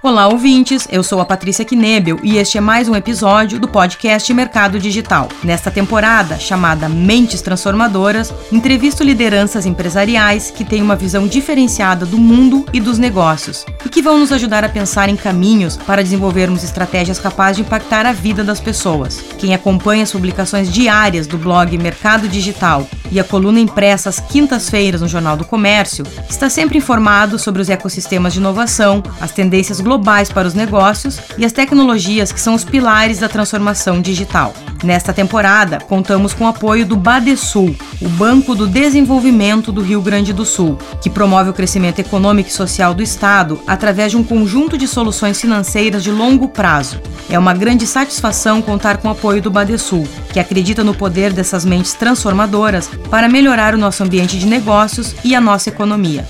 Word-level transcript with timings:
Olá, 0.00 0.28
ouvintes. 0.28 0.86
Eu 0.92 1.02
sou 1.02 1.20
a 1.20 1.24
Patrícia 1.24 1.64
Knebel 1.64 2.20
e 2.22 2.36
este 2.36 2.56
é 2.56 2.60
mais 2.60 2.88
um 2.88 2.94
episódio 2.94 3.58
do 3.58 3.66
podcast 3.66 4.32
Mercado 4.32 4.78
Digital. 4.78 5.28
Nesta 5.42 5.72
temporada, 5.72 6.38
chamada 6.38 6.88
Mentes 6.88 7.42
Transformadoras, 7.42 8.32
entrevisto 8.52 9.02
lideranças 9.02 9.66
empresariais 9.66 10.52
que 10.52 10.64
têm 10.64 10.82
uma 10.82 10.94
visão 10.94 11.26
diferenciada 11.26 12.06
do 12.06 12.16
mundo 12.16 12.64
e 12.72 12.78
dos 12.78 12.96
negócios 12.96 13.66
e 13.84 13.88
que 13.88 14.00
vão 14.00 14.20
nos 14.20 14.30
ajudar 14.30 14.62
a 14.62 14.68
pensar 14.68 15.08
em 15.08 15.16
caminhos 15.16 15.76
para 15.76 16.04
desenvolvermos 16.04 16.62
estratégias 16.62 17.18
capazes 17.18 17.56
de 17.56 17.62
impactar 17.62 18.06
a 18.06 18.12
vida 18.12 18.44
das 18.44 18.60
pessoas. 18.60 19.20
Quem 19.36 19.52
acompanha 19.52 20.04
as 20.04 20.12
publicações 20.12 20.72
diárias 20.72 21.26
do 21.26 21.36
blog 21.36 21.76
Mercado 21.76 22.28
Digital 22.28 22.86
e 23.10 23.18
a 23.18 23.24
coluna 23.24 23.58
impressa 23.58 24.10
às 24.10 24.20
quintas-feiras 24.20 25.00
no 25.00 25.08
Jornal 25.08 25.36
do 25.36 25.44
Comércio 25.44 26.04
está 26.28 26.48
sempre 26.48 26.78
informado 26.78 27.36
sobre 27.36 27.60
os 27.60 27.68
ecossistemas 27.68 28.32
de 28.32 28.38
inovação, 28.38 29.02
as 29.20 29.32
tendências 29.32 29.80
globais 29.88 30.30
para 30.30 30.46
os 30.46 30.52
negócios 30.52 31.18
e 31.38 31.46
as 31.46 31.52
tecnologias 31.52 32.30
que 32.30 32.38
são 32.38 32.52
os 32.54 32.62
pilares 32.62 33.20
da 33.20 33.28
transformação 33.28 34.02
digital. 34.02 34.52
Nesta 34.84 35.14
temporada, 35.14 35.80
contamos 35.80 36.34
com 36.34 36.44
o 36.44 36.48
apoio 36.48 36.84
do 36.84 36.94
Badesul, 36.94 37.74
o 38.02 38.08
Banco 38.10 38.54
do 38.54 38.66
Desenvolvimento 38.66 39.72
do 39.72 39.80
Rio 39.80 40.02
Grande 40.02 40.30
do 40.30 40.44
Sul, 40.44 40.78
que 41.00 41.08
promove 41.08 41.48
o 41.48 41.54
crescimento 41.54 42.00
econômico 42.00 42.50
e 42.50 42.52
social 42.52 42.92
do 42.92 43.02
Estado 43.02 43.58
através 43.66 44.10
de 44.10 44.18
um 44.18 44.22
conjunto 44.22 44.76
de 44.76 44.86
soluções 44.86 45.40
financeiras 45.40 46.04
de 46.04 46.10
longo 46.10 46.48
prazo. 46.48 47.00
É 47.30 47.38
uma 47.38 47.54
grande 47.54 47.86
satisfação 47.86 48.60
contar 48.60 48.98
com 48.98 49.08
o 49.08 49.12
apoio 49.12 49.40
do 49.40 49.50
Badesul, 49.50 50.06
que 50.34 50.38
acredita 50.38 50.84
no 50.84 50.94
poder 50.94 51.32
dessas 51.32 51.64
mentes 51.64 51.94
transformadoras 51.94 52.90
para 53.10 53.26
melhorar 53.26 53.74
o 53.74 53.78
nosso 53.78 54.04
ambiente 54.04 54.38
de 54.38 54.46
negócios 54.46 55.14
e 55.24 55.34
a 55.34 55.40
nossa 55.40 55.70
economia. 55.70 56.26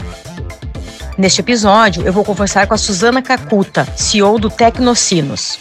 Neste 1.19 1.41
episódio, 1.41 2.07
eu 2.07 2.13
vou 2.13 2.25
conversar 2.25 2.69
com 2.69 2.75
a 2.75 2.79
Suzana 2.79 3.21
Cacuta, 3.21 3.85
CEO 3.97 4.39
do 4.39 4.49
Tecnocinos. 4.49 5.59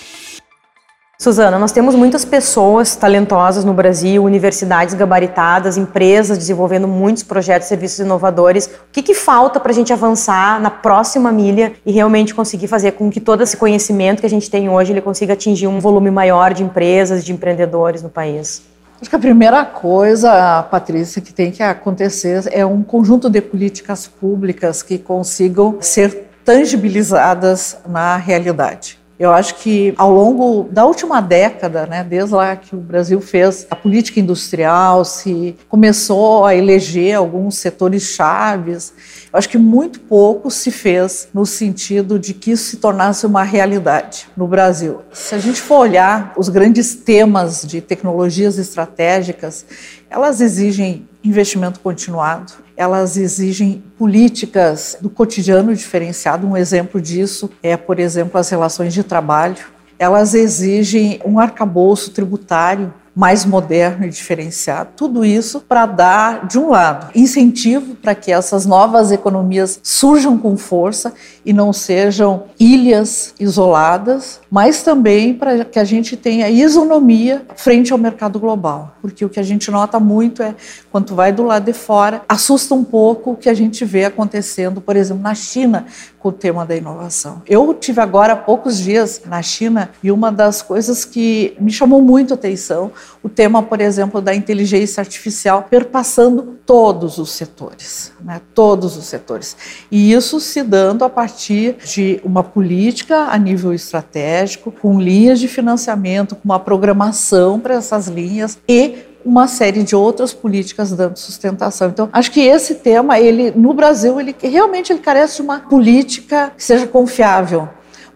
Suzana, 1.19 1.57
nós 1.57 1.71
temos 1.71 1.95
muitas 1.95 2.23
pessoas 2.23 2.95
talentosas 2.95 3.65
no 3.65 3.73
Brasil, 3.73 4.23
universidades 4.23 4.93
gabaritadas, 4.93 5.75
empresas 5.75 6.37
desenvolvendo 6.37 6.87
muitos 6.87 7.23
projetos 7.23 7.65
e 7.65 7.69
serviços 7.69 7.97
inovadores. 7.97 8.67
O 8.67 8.91
que, 8.91 9.01
que 9.01 9.15
falta 9.15 9.59
para 9.59 9.71
a 9.71 9.73
gente 9.73 9.91
avançar 9.91 10.61
na 10.61 10.69
próxima 10.69 11.31
milha 11.31 11.73
e 11.83 11.91
realmente 11.91 12.35
conseguir 12.35 12.67
fazer 12.67 12.91
com 12.91 13.09
que 13.09 13.19
todo 13.19 13.41
esse 13.41 13.57
conhecimento 13.57 14.19
que 14.19 14.27
a 14.27 14.29
gente 14.29 14.51
tem 14.51 14.69
hoje 14.69 14.93
ele 14.93 15.01
consiga 15.01 15.33
atingir 15.33 15.65
um 15.65 15.79
volume 15.79 16.11
maior 16.11 16.53
de 16.53 16.61
empresas, 16.61 17.25
de 17.25 17.33
empreendedores 17.33 18.03
no 18.03 18.09
país? 18.09 18.61
Acho 18.99 19.11
que 19.11 19.15
a 19.15 19.19
primeira 19.19 19.63
coisa, 19.63 20.63
Patrícia, 20.63 21.21
que 21.21 21.31
tem 21.31 21.51
que 21.51 21.61
acontecer 21.61 22.43
é 22.51 22.65
um 22.65 22.81
conjunto 22.81 23.29
de 23.29 23.39
políticas 23.41 24.07
públicas 24.07 24.81
que 24.81 24.97
consigam 24.97 25.77
ser 25.79 26.29
tangibilizadas 26.43 27.77
na 27.87 28.17
realidade. 28.17 28.96
Eu 29.19 29.31
acho 29.31 29.55
que 29.55 29.95
ao 29.97 30.13
longo 30.13 30.69
da 30.71 30.85
última 30.85 31.19
década, 31.21 31.87
né, 31.87 32.03
desde 32.03 32.35
lá 32.35 32.55
que 32.55 32.75
o 32.75 32.79
Brasil 32.79 33.19
fez 33.19 33.65
a 33.69 33.75
política 33.75 34.19
industrial, 34.19 35.03
se 35.03 35.55
começou 35.67 36.45
a 36.45 36.55
eleger 36.55 37.15
alguns 37.15 37.57
setores 37.57 38.03
chaves, 38.03 38.93
eu 39.33 39.39
acho 39.39 39.49
que 39.49 39.57
muito 39.57 39.99
pouco 40.01 40.51
se 40.51 40.69
fez 40.69 41.27
no 41.33 41.47
sentido 41.47 42.19
de 42.19 42.33
que 42.33 42.51
isso 42.51 42.69
se 42.69 42.77
tornasse 42.77 43.25
uma 43.25 43.41
realidade 43.41 44.27
no 44.37 44.47
Brasil. 44.47 45.01
Se 45.11 45.33
a 45.33 45.39
gente 45.39 45.59
for 45.59 45.79
olhar 45.79 46.33
os 46.37 46.47
grandes 46.47 46.93
temas 46.93 47.63
de 47.63 47.81
tecnologias 47.81 48.59
estratégicas, 48.59 49.65
elas 50.09 50.41
exigem 50.41 51.07
investimento 51.23 51.79
continuado, 51.79 52.53
elas 52.75 53.17
exigem 53.17 53.83
políticas 53.97 54.97
do 55.01 55.09
cotidiano 55.09 55.75
diferenciado. 55.75 56.47
Um 56.47 56.55
exemplo 56.55 57.01
disso 57.01 57.49
é, 57.61 57.75
por 57.75 57.99
exemplo, 57.99 58.39
as 58.39 58.49
relações 58.49 58.93
de 58.93 59.03
trabalho. 59.03 59.57
Elas 59.99 60.33
exigem 60.33 61.19
um 61.25 61.39
arcabouço 61.39 62.11
tributário 62.11 62.93
mais 63.17 63.43
moderno 63.43 64.05
e 64.05 64.09
diferenciado. 64.09 64.91
Tudo 64.95 65.25
isso 65.25 65.59
para 65.59 65.87
dar, 65.87 66.45
de 66.45 66.59
um 66.59 66.69
lado, 66.69 67.07
incentivo 67.15 67.95
para 67.95 68.13
que 68.13 68.31
essas 68.31 68.63
novas 68.63 69.11
economias 69.11 69.79
surjam 69.81 70.37
com 70.37 70.55
força 70.55 71.11
e 71.43 71.51
não 71.51 71.73
sejam 71.73 72.43
ilhas 72.59 73.33
isoladas, 73.39 74.39
mas 74.51 74.83
também 74.83 75.33
para 75.33 75.65
que 75.65 75.79
a 75.79 75.83
gente 75.83 76.15
tenha 76.15 76.47
isonomia 76.47 77.43
frente 77.55 77.91
ao 77.91 77.97
mercado 77.97 78.39
global. 78.39 78.95
Porque 79.01 79.25
o 79.25 79.29
que 79.29 79.39
a 79.39 79.43
gente 79.43 79.71
nota 79.71 79.99
muito 79.99 80.43
é, 80.43 80.53
quando 80.91 81.15
vai 81.15 81.31
do 81.31 81.41
lado 81.41 81.65
de 81.65 81.73
fora, 81.73 82.21
assusta 82.29 82.75
um 82.75 82.83
pouco 82.83 83.31
o 83.31 83.35
que 83.35 83.49
a 83.49 83.53
gente 83.55 83.83
vê 83.83 84.05
acontecendo, 84.05 84.79
por 84.79 84.95
exemplo, 84.95 85.23
na 85.23 85.33
China, 85.33 85.87
o 86.27 86.31
tema 86.31 86.65
da 86.65 86.75
inovação. 86.75 87.41
Eu 87.47 87.73
tive 87.73 88.01
agora 88.01 88.33
há 88.33 88.35
poucos 88.35 88.77
dias 88.77 89.21
na 89.25 89.41
China 89.41 89.89
e 90.03 90.11
uma 90.11 90.31
das 90.31 90.61
coisas 90.61 91.05
que 91.05 91.55
me 91.59 91.71
chamou 91.71 92.01
muito 92.01 92.33
a 92.33 92.35
atenção, 92.35 92.91
o 93.23 93.29
tema, 93.29 93.63
por 93.63 93.81
exemplo, 93.81 94.21
da 94.21 94.33
inteligência 94.33 95.01
artificial 95.01 95.67
perpassando 95.69 96.57
todos 96.65 97.17
os 97.17 97.31
setores, 97.31 98.11
né? 98.21 98.41
todos 98.53 98.97
os 98.97 99.05
setores. 99.05 99.55
E 99.89 100.11
isso 100.11 100.39
se 100.39 100.63
dando 100.63 101.05
a 101.05 101.09
partir 101.09 101.77
de 101.85 102.19
uma 102.23 102.43
política 102.43 103.27
a 103.29 103.37
nível 103.37 103.73
estratégico, 103.73 104.71
com 104.71 104.99
linhas 104.99 105.39
de 105.39 105.47
financiamento, 105.47 106.35
com 106.35 106.43
uma 106.45 106.59
programação 106.59 107.59
para 107.59 107.75
essas 107.75 108.07
linhas 108.07 108.57
e 108.67 108.97
uma 109.27 109.45
série 109.45 109.83
de 109.83 109.93
outras 109.93 110.33
políticas 110.33 110.93
dando 110.93 111.17
sustentação. 111.17 111.89
Então, 111.89 112.07
acho 112.13 112.31
que 112.31 112.39
esse 112.39 112.75
tema, 112.75 113.19
ele 113.19 113.51
no 113.51 113.73
Brasil, 113.73 114.21
ele 114.21 114.33
realmente 114.41 114.93
ele 114.93 115.01
carece 115.01 115.35
de 115.35 115.41
uma 115.41 115.59
política 115.59 116.53
que 116.55 116.63
seja 116.63 116.87
confiável, 116.87 117.67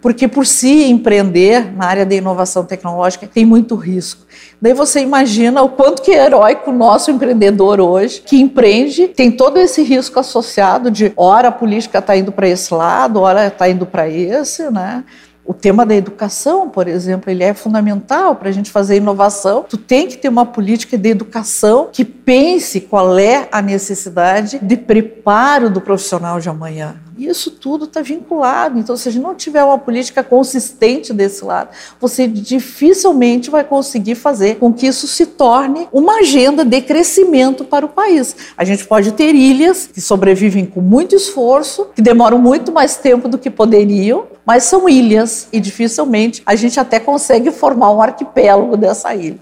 porque 0.01 0.25
por 0.25 0.47
si 0.47 0.85
empreender 0.85 1.75
na 1.75 1.85
área 1.85 2.05
da 2.05 2.15
inovação 2.15 2.63
tecnológica 2.63 3.27
tem 3.27 3.45
muito 3.45 3.75
risco. 3.75 4.25
Daí 4.61 4.73
você 4.73 5.01
imagina 5.01 5.61
o 5.61 5.69
quanto 5.69 6.01
que 6.01 6.11
é 6.11 6.25
heróico 6.25 6.71
o 6.71 6.73
nosso 6.73 7.11
empreendedor 7.11 7.81
hoje, 7.81 8.21
que 8.21 8.39
empreende, 8.39 9.09
tem 9.09 9.29
todo 9.29 9.57
esse 9.57 9.83
risco 9.83 10.17
associado 10.17 10.89
de 10.89 11.11
hora 11.17 11.49
a 11.49 11.51
política 11.51 11.99
está 11.99 12.15
indo 12.15 12.31
para 12.31 12.47
esse 12.47 12.73
lado, 12.73 13.19
hora 13.19 13.47
está 13.47 13.69
indo 13.69 13.85
para 13.85 14.07
esse, 14.07 14.71
né? 14.71 15.03
O 15.43 15.53
tema 15.53 15.85
da 15.85 15.95
educação, 15.95 16.69
por 16.69 16.87
exemplo, 16.87 17.31
ele 17.31 17.43
é 17.43 17.53
fundamental 17.53 18.35
para 18.35 18.49
a 18.49 18.51
gente 18.51 18.69
fazer 18.69 18.97
inovação. 18.97 19.65
Tu 19.67 19.77
tem 19.77 20.07
que 20.07 20.17
ter 20.17 20.29
uma 20.29 20.45
política 20.45 20.97
de 20.97 21.09
educação 21.09 21.89
que 21.91 22.05
pense 22.05 22.81
qual 22.81 23.17
é 23.17 23.47
a 23.51 23.61
necessidade 23.61 24.59
de 24.61 24.77
preparo 24.77 25.69
do 25.69 25.81
profissional 25.81 26.39
de 26.39 26.47
amanhã. 26.47 26.95
Isso 27.17 27.51
tudo 27.51 27.85
está 27.85 28.01
vinculado. 28.01 28.79
Então, 28.79 28.95
se 28.95 29.09
a 29.09 29.11
gente 29.11 29.21
não 29.21 29.35
tiver 29.35 29.63
uma 29.63 29.77
política 29.77 30.23
consistente 30.23 31.13
desse 31.13 31.43
lado, 31.43 31.69
você 31.99 32.27
dificilmente 32.27 33.49
vai 33.49 33.63
conseguir 33.63 34.15
fazer 34.15 34.55
com 34.55 34.73
que 34.73 34.87
isso 34.87 35.07
se 35.07 35.25
torne 35.25 35.87
uma 35.91 36.19
agenda 36.19 36.63
de 36.63 36.81
crescimento 36.81 37.63
para 37.65 37.85
o 37.85 37.89
país. 37.89 38.35
A 38.57 38.63
gente 38.63 38.85
pode 38.85 39.11
ter 39.11 39.35
ilhas 39.35 39.87
que 39.87 40.01
sobrevivem 40.01 40.65
com 40.65 40.81
muito 40.81 41.15
esforço, 41.15 41.87
que 41.95 42.01
demoram 42.01 42.39
muito 42.39 42.71
mais 42.71 42.95
tempo 42.95 43.27
do 43.27 43.37
que 43.37 43.49
poderiam, 43.49 44.25
mas 44.45 44.63
são 44.63 44.89
ilhas 44.89 45.47
e 45.51 45.59
dificilmente 45.59 46.41
a 46.45 46.55
gente 46.55 46.79
até 46.79 46.99
consegue 46.99 47.51
formar 47.51 47.91
um 47.91 48.01
arquipélago 48.01 48.75
dessa 48.75 49.13
ilha. 49.13 49.39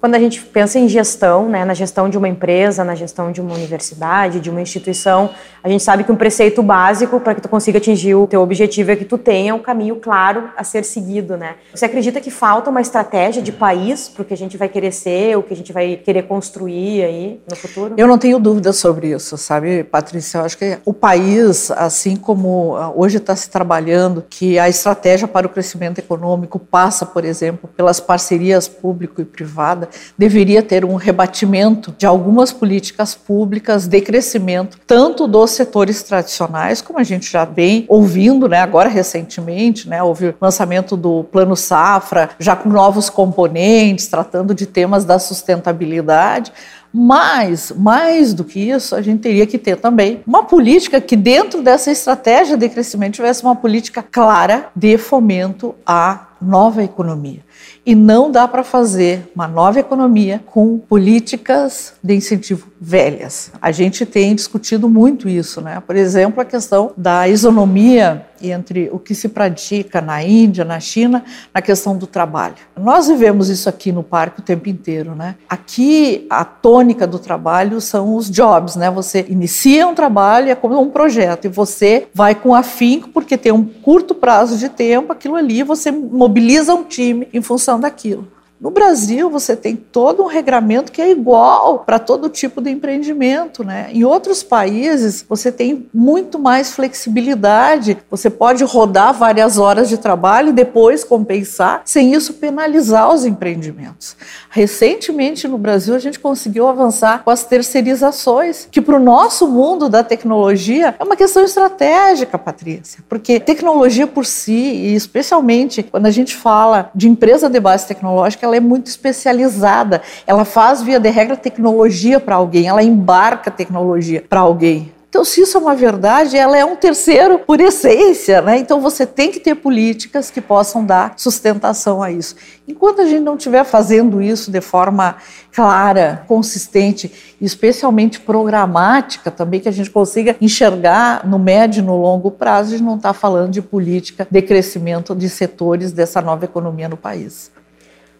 Quando 0.00 0.14
a 0.14 0.18
gente 0.20 0.40
pensa 0.42 0.78
em 0.78 0.88
gestão, 0.88 1.48
né, 1.48 1.64
na 1.64 1.74
gestão 1.74 2.08
de 2.08 2.16
uma 2.16 2.28
empresa, 2.28 2.84
na 2.84 2.94
gestão 2.94 3.32
de 3.32 3.40
uma 3.40 3.52
universidade, 3.52 4.38
de 4.38 4.48
uma 4.48 4.60
instituição, 4.60 5.30
a 5.60 5.68
gente 5.68 5.82
sabe 5.82 6.04
que 6.04 6.12
um 6.12 6.16
preceito 6.16 6.62
básico 6.62 7.18
para 7.18 7.34
que 7.34 7.40
tu 7.40 7.48
consiga 7.48 7.78
atingir 7.78 8.14
o 8.14 8.24
teu 8.24 8.40
objetivo 8.40 8.92
é 8.92 8.96
que 8.96 9.04
tu 9.04 9.18
tenha 9.18 9.52
um 9.52 9.58
caminho 9.58 9.96
claro 9.96 10.50
a 10.56 10.62
ser 10.62 10.84
seguido, 10.84 11.36
né? 11.36 11.56
Você 11.74 11.84
acredita 11.84 12.20
que 12.20 12.30
falta 12.30 12.70
uma 12.70 12.80
estratégia 12.80 13.42
de 13.42 13.50
país 13.50 14.08
para 14.08 14.22
o 14.22 14.24
que 14.24 14.32
a 14.32 14.36
gente 14.36 14.56
vai 14.56 14.68
querer 14.68 14.92
ser, 14.92 15.36
o 15.36 15.42
que 15.42 15.52
a 15.52 15.56
gente 15.56 15.72
vai 15.72 15.96
querer 15.96 16.22
construir 16.22 17.02
aí 17.02 17.40
no 17.50 17.56
futuro? 17.56 17.94
Eu 17.96 18.06
não 18.06 18.18
tenho 18.18 18.38
dúvida 18.38 18.72
sobre 18.72 19.08
isso, 19.08 19.36
sabe, 19.36 19.82
Patrícia? 19.82 20.38
Eu 20.38 20.44
acho 20.44 20.56
que 20.56 20.78
o 20.84 20.94
país, 20.94 21.72
assim 21.72 22.14
como 22.14 22.76
ah, 22.76 22.92
hoje 22.94 23.16
está 23.16 23.34
se 23.34 23.50
trabalhando, 23.50 24.24
que 24.30 24.60
a 24.60 24.68
estratégia 24.68 25.26
para 25.26 25.44
o 25.44 25.50
crescimento 25.50 25.98
econômico 25.98 26.56
passa, 26.56 27.04
por 27.04 27.24
exemplo, 27.24 27.68
pelas 27.76 27.98
parcerias 27.98 28.68
público 28.68 29.20
e 29.20 29.24
privada, 29.24 29.87
deveria 30.16 30.62
ter 30.62 30.84
um 30.84 30.94
rebatimento 30.94 31.94
de 31.96 32.06
algumas 32.06 32.52
políticas 32.52 33.14
públicas 33.14 33.86
de 33.86 34.00
crescimento, 34.00 34.78
tanto 34.86 35.26
dos 35.26 35.50
setores 35.50 36.02
tradicionais, 36.02 36.80
como 36.80 36.98
a 36.98 37.04
gente 37.04 37.30
já 37.30 37.44
vem 37.44 37.84
ouvindo, 37.88 38.48
né, 38.48 38.60
agora 38.60 38.88
recentemente, 38.88 39.88
né, 39.88 40.02
houve 40.02 40.28
o 40.28 40.34
lançamento 40.40 40.96
do 40.96 41.24
Plano 41.24 41.56
Safra, 41.56 42.30
já 42.38 42.56
com 42.56 42.68
novos 42.68 43.10
componentes, 43.10 44.06
tratando 44.06 44.54
de 44.54 44.66
temas 44.66 45.04
da 45.04 45.18
sustentabilidade, 45.18 46.52
mas, 46.92 47.70
mais 47.76 48.32
do 48.32 48.44
que 48.44 48.58
isso, 48.58 48.94
a 48.94 49.02
gente 49.02 49.20
teria 49.20 49.46
que 49.46 49.58
ter 49.58 49.76
também 49.76 50.22
uma 50.26 50.44
política 50.44 51.00
que, 51.00 51.16
dentro 51.16 51.62
dessa 51.62 51.90
estratégia 51.90 52.56
de 52.56 52.68
crescimento, 52.68 53.14
tivesse 53.14 53.42
uma 53.42 53.54
política 53.54 54.02
clara 54.02 54.68
de 54.74 54.96
fomento 54.96 55.74
à 55.86 56.27
nova 56.40 56.82
economia. 56.82 57.40
E 57.84 57.94
não 57.94 58.30
dá 58.30 58.46
para 58.46 58.62
fazer 58.62 59.30
uma 59.34 59.48
nova 59.48 59.80
economia 59.80 60.42
com 60.46 60.78
políticas 60.78 61.94
de 62.02 62.14
incentivo 62.14 62.68
velhas. 62.80 63.50
A 63.60 63.70
gente 63.70 64.06
tem 64.06 64.34
discutido 64.34 64.88
muito 64.88 65.28
isso, 65.28 65.60
né? 65.60 65.82
Por 65.84 65.96
exemplo, 65.96 66.40
a 66.40 66.44
questão 66.44 66.92
da 66.96 67.28
isonomia 67.28 68.26
entre 68.40 68.88
o 68.92 68.98
que 68.98 69.14
se 69.14 69.28
pratica 69.28 70.00
na 70.00 70.22
Índia, 70.22 70.64
na 70.64 70.78
China, 70.78 71.24
na 71.52 71.60
questão 71.60 71.96
do 71.96 72.06
trabalho. 72.06 72.54
Nós 72.76 73.08
vivemos 73.08 73.48
isso 73.48 73.68
aqui 73.68 73.90
no 73.90 74.02
parque 74.02 74.40
o 74.40 74.42
tempo 74.44 74.68
inteiro, 74.68 75.14
né? 75.14 75.34
Aqui 75.48 76.26
a 76.30 76.44
tônica 76.44 77.06
do 77.06 77.18
trabalho 77.18 77.80
são 77.80 78.14
os 78.14 78.30
jobs, 78.30 78.76
né? 78.76 78.90
Você 78.90 79.26
inicia 79.28 79.86
um 79.88 79.94
trabalho 79.94 80.50
é 80.50 80.54
como 80.54 80.80
um 80.80 80.90
projeto 80.90 81.46
e 81.46 81.48
você 81.48 82.06
vai 82.14 82.34
com 82.34 82.54
afinco 82.54 83.08
porque 83.08 83.36
tem 83.36 83.52
um 83.52 83.64
curto 83.64 84.14
prazo 84.14 84.56
de 84.56 84.68
tempo, 84.68 85.12
aquilo 85.12 85.34
ali 85.34 85.62
você 85.62 85.90
mobiliza 85.90 86.74
um 86.74 86.84
time 86.84 87.28
em 87.32 87.42
função 87.42 87.80
daquilo. 87.80 88.37
No 88.60 88.72
Brasil, 88.72 89.30
você 89.30 89.54
tem 89.54 89.76
todo 89.76 90.22
um 90.22 90.26
regramento 90.26 90.90
que 90.90 91.00
é 91.00 91.08
igual 91.10 91.80
para 91.80 91.98
todo 91.98 92.28
tipo 92.28 92.60
de 92.60 92.70
empreendimento. 92.70 93.62
Né? 93.62 93.88
Em 93.92 94.02
outros 94.02 94.42
países, 94.42 95.24
você 95.28 95.52
tem 95.52 95.86
muito 95.94 96.40
mais 96.40 96.72
flexibilidade. 96.72 97.98
Você 98.10 98.28
pode 98.28 98.64
rodar 98.64 99.14
várias 99.14 99.58
horas 99.58 99.88
de 99.88 99.96
trabalho 99.96 100.48
e 100.48 100.52
depois 100.52 101.04
compensar, 101.04 101.82
sem 101.84 102.12
isso 102.12 102.34
penalizar 102.34 103.12
os 103.14 103.24
empreendimentos. 103.24 104.16
Recentemente, 104.50 105.46
no 105.46 105.56
Brasil, 105.56 105.94
a 105.94 105.98
gente 106.00 106.18
conseguiu 106.18 106.66
avançar 106.66 107.22
com 107.22 107.30
as 107.30 107.44
terceirizações, 107.44 108.66
que 108.70 108.80
para 108.80 108.96
o 108.96 109.00
nosso 109.00 109.46
mundo 109.46 109.88
da 109.88 110.02
tecnologia 110.02 110.96
é 110.98 111.04
uma 111.04 111.16
questão 111.16 111.44
estratégica, 111.44 112.36
Patrícia, 112.36 113.04
porque 113.08 113.38
tecnologia 113.38 114.06
por 114.06 114.26
si, 114.26 114.52
e 114.52 114.94
especialmente 114.94 115.82
quando 115.84 116.06
a 116.06 116.10
gente 116.10 116.34
fala 116.34 116.90
de 116.92 117.08
empresa 117.08 117.48
de 117.48 117.60
base 117.60 117.86
tecnológica, 117.86 118.47
ela 118.48 118.56
é 118.56 118.60
muito 118.60 118.86
especializada. 118.86 120.02
Ela 120.26 120.44
faz, 120.44 120.82
via 120.82 120.98
de 120.98 121.08
regra, 121.08 121.36
tecnologia 121.36 122.18
para 122.18 122.34
alguém, 122.34 122.66
ela 122.66 122.82
embarca 122.82 123.50
tecnologia 123.50 124.24
para 124.28 124.40
alguém. 124.40 124.92
Então, 125.10 125.24
se 125.24 125.40
isso 125.40 125.56
é 125.56 125.60
uma 125.60 125.74
verdade, 125.74 126.36
ela 126.36 126.58
é 126.58 126.62
um 126.62 126.76
terceiro 126.76 127.38
por 127.38 127.58
essência, 127.60 128.42
né? 128.42 128.58
Então, 128.58 128.78
você 128.78 129.06
tem 129.06 129.32
que 129.32 129.40
ter 129.40 129.54
políticas 129.54 130.30
que 130.30 130.38
possam 130.38 130.84
dar 130.84 131.14
sustentação 131.16 132.02
a 132.02 132.10
isso. 132.10 132.36
Enquanto 132.68 133.00
a 133.00 133.06
gente 133.06 133.22
não 133.22 133.34
estiver 133.34 133.64
fazendo 133.64 134.20
isso 134.20 134.50
de 134.50 134.60
forma 134.60 135.16
clara, 135.50 136.24
consistente, 136.28 137.10
especialmente 137.40 138.20
programática 138.20 139.30
também, 139.30 139.60
que 139.60 139.68
a 139.68 139.72
gente 139.72 139.88
consiga 139.88 140.36
enxergar 140.42 141.26
no 141.26 141.38
médio 141.38 141.80
e 141.80 141.86
no 141.86 141.98
longo 141.98 142.30
prazo, 142.30 142.74
a 142.74 142.76
gente 142.76 142.86
não 142.86 142.96
está 142.96 143.14
falando 143.14 143.52
de 143.52 143.62
política 143.62 144.28
de 144.30 144.42
crescimento 144.42 145.16
de 145.16 145.30
setores 145.30 145.90
dessa 145.90 146.20
nova 146.20 146.44
economia 146.44 146.86
no 146.86 146.98
país. 146.98 147.50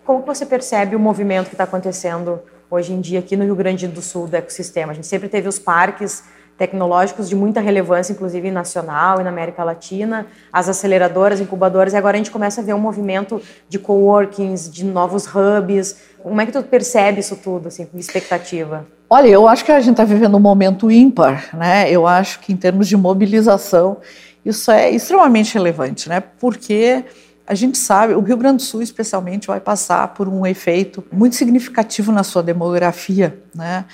Como 0.08 0.22
você 0.22 0.46
percebe 0.46 0.96
o 0.96 0.98
movimento 0.98 1.48
que 1.48 1.54
está 1.54 1.64
acontecendo 1.64 2.40
hoje 2.70 2.94
em 2.94 2.98
dia 2.98 3.18
aqui 3.18 3.36
no 3.36 3.44
Rio 3.44 3.54
Grande 3.54 3.86
do 3.86 4.00
Sul 4.00 4.26
do 4.26 4.34
ecossistema? 4.36 4.92
A 4.92 4.94
gente 4.94 5.06
sempre 5.06 5.28
teve 5.28 5.46
os 5.46 5.58
parques 5.58 6.24
tecnológicos 6.56 7.28
de 7.28 7.36
muita 7.36 7.60
relevância, 7.60 8.14
inclusive 8.14 8.50
nacional 8.50 9.20
e 9.20 9.22
na 9.22 9.28
América 9.28 9.62
Latina, 9.62 10.26
as 10.50 10.66
aceleradoras, 10.66 11.42
incubadoras, 11.42 11.92
e 11.92 11.96
agora 11.98 12.16
a 12.16 12.16
gente 12.16 12.30
começa 12.30 12.62
a 12.62 12.64
ver 12.64 12.72
um 12.72 12.78
movimento 12.78 13.42
de 13.68 13.78
coworkings, 13.78 14.70
de 14.70 14.82
novos 14.82 15.26
hubs. 15.26 15.96
Como 16.22 16.40
é 16.40 16.46
que 16.46 16.52
tu 16.52 16.62
percebe 16.62 17.20
isso 17.20 17.36
tudo, 17.36 17.68
assim, 17.68 17.84
com 17.84 17.98
expectativa? 17.98 18.86
Olha, 19.10 19.28
eu 19.28 19.46
acho 19.46 19.62
que 19.62 19.72
a 19.72 19.78
gente 19.78 19.90
está 19.90 20.04
vivendo 20.04 20.38
um 20.38 20.40
momento 20.40 20.90
ímpar, 20.90 21.54
né? 21.54 21.90
Eu 21.90 22.06
acho 22.06 22.40
que 22.40 22.50
em 22.50 22.56
termos 22.56 22.88
de 22.88 22.96
mobilização 22.96 23.98
isso 24.42 24.70
é 24.70 24.90
extremamente 24.90 25.52
relevante, 25.52 26.08
né? 26.08 26.22
Porque 26.40 27.04
a 27.48 27.54
gente 27.54 27.78
sabe, 27.78 28.12
o 28.12 28.20
Rio 28.20 28.36
Grande 28.36 28.56
do 28.56 28.62
Sul 28.62 28.82
especialmente 28.82 29.46
vai 29.46 29.58
passar 29.58 30.08
por 30.08 30.28
um 30.28 30.44
efeito 30.44 31.02
muito 31.10 31.34
significativo 31.34 32.12
na 32.12 32.22
sua 32.22 32.42
demografia, 32.42 33.42
né? 33.54 33.86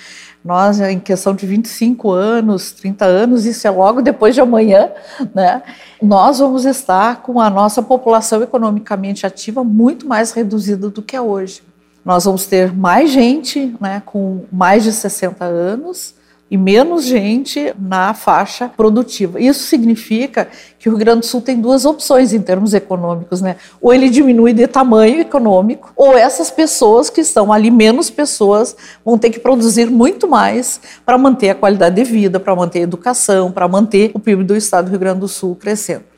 Nós, 0.43 0.81
em 0.81 0.99
questão 0.99 1.33
de 1.33 1.45
25 1.45 2.11
anos, 2.11 2.73
30 2.73 3.05
anos, 3.05 3.45
isso 3.45 3.65
é 3.65 3.69
logo 3.69 4.01
depois 4.01 4.35
de 4.35 4.41
amanhã, 4.41 4.89
né? 5.33 5.63
Nós 6.01 6.39
vamos 6.39 6.65
estar 6.65 7.21
com 7.21 7.39
a 7.39 7.49
nossa 7.49 7.81
população 7.81 8.43
economicamente 8.43 9.25
ativa 9.25 9.63
muito 9.63 10.05
mais 10.05 10.33
reduzida 10.33 10.89
do 10.89 11.01
que 11.01 11.15
é 11.15 11.21
hoje. 11.21 11.63
Nós 12.03 12.25
vamos 12.25 12.45
ter 12.45 12.73
mais 12.75 13.09
gente, 13.09 13.73
né, 13.79 14.03
com 14.05 14.43
mais 14.51 14.83
de 14.83 14.91
60 14.91 15.45
anos, 15.45 16.13
e 16.49 16.57
menos 16.57 17.05
gente 17.05 17.73
na 17.79 18.13
faixa 18.13 18.69
produtiva. 18.69 19.39
Isso 19.39 19.63
significa 19.63 20.47
que 20.77 20.87
o 20.87 20.91
Rio 20.91 20.99
Grande 20.99 21.21
do 21.21 21.25
Sul 21.25 21.41
tem 21.41 21.59
duas 21.59 21.85
opções 21.85 22.33
em 22.33 22.41
termos 22.41 22.73
econômicos, 22.73 23.41
né? 23.41 23.55
Ou 23.81 23.93
ele 23.93 24.09
diminui 24.09 24.53
de 24.53 24.67
tamanho 24.67 25.19
econômico, 25.19 25.91
ou 25.95 26.15
essas 26.15 26.51
pessoas 26.51 27.09
que 27.09 27.21
estão 27.21 27.51
ali, 27.51 27.71
menos 27.71 28.09
pessoas, 28.09 28.75
vão 29.03 29.17
ter 29.17 29.31
que 29.31 29.39
produzir 29.39 29.89
muito 29.89 30.27
mais 30.27 30.79
para 31.03 31.17
manter 31.17 31.49
a 31.49 31.55
qualidade 31.55 31.95
de 31.95 32.03
vida, 32.03 32.39
para 32.39 32.55
manter 32.55 32.79
a 32.79 32.83
educação, 32.83 33.51
para 33.51 33.67
manter 33.67 34.11
o 34.13 34.19
PIB 34.19 34.43
do 34.43 34.55
estado 34.55 34.85
do 34.85 34.91
Rio 34.91 34.99
Grande 34.99 35.21
do 35.21 35.27
Sul 35.27 35.55
crescendo. 35.55 36.14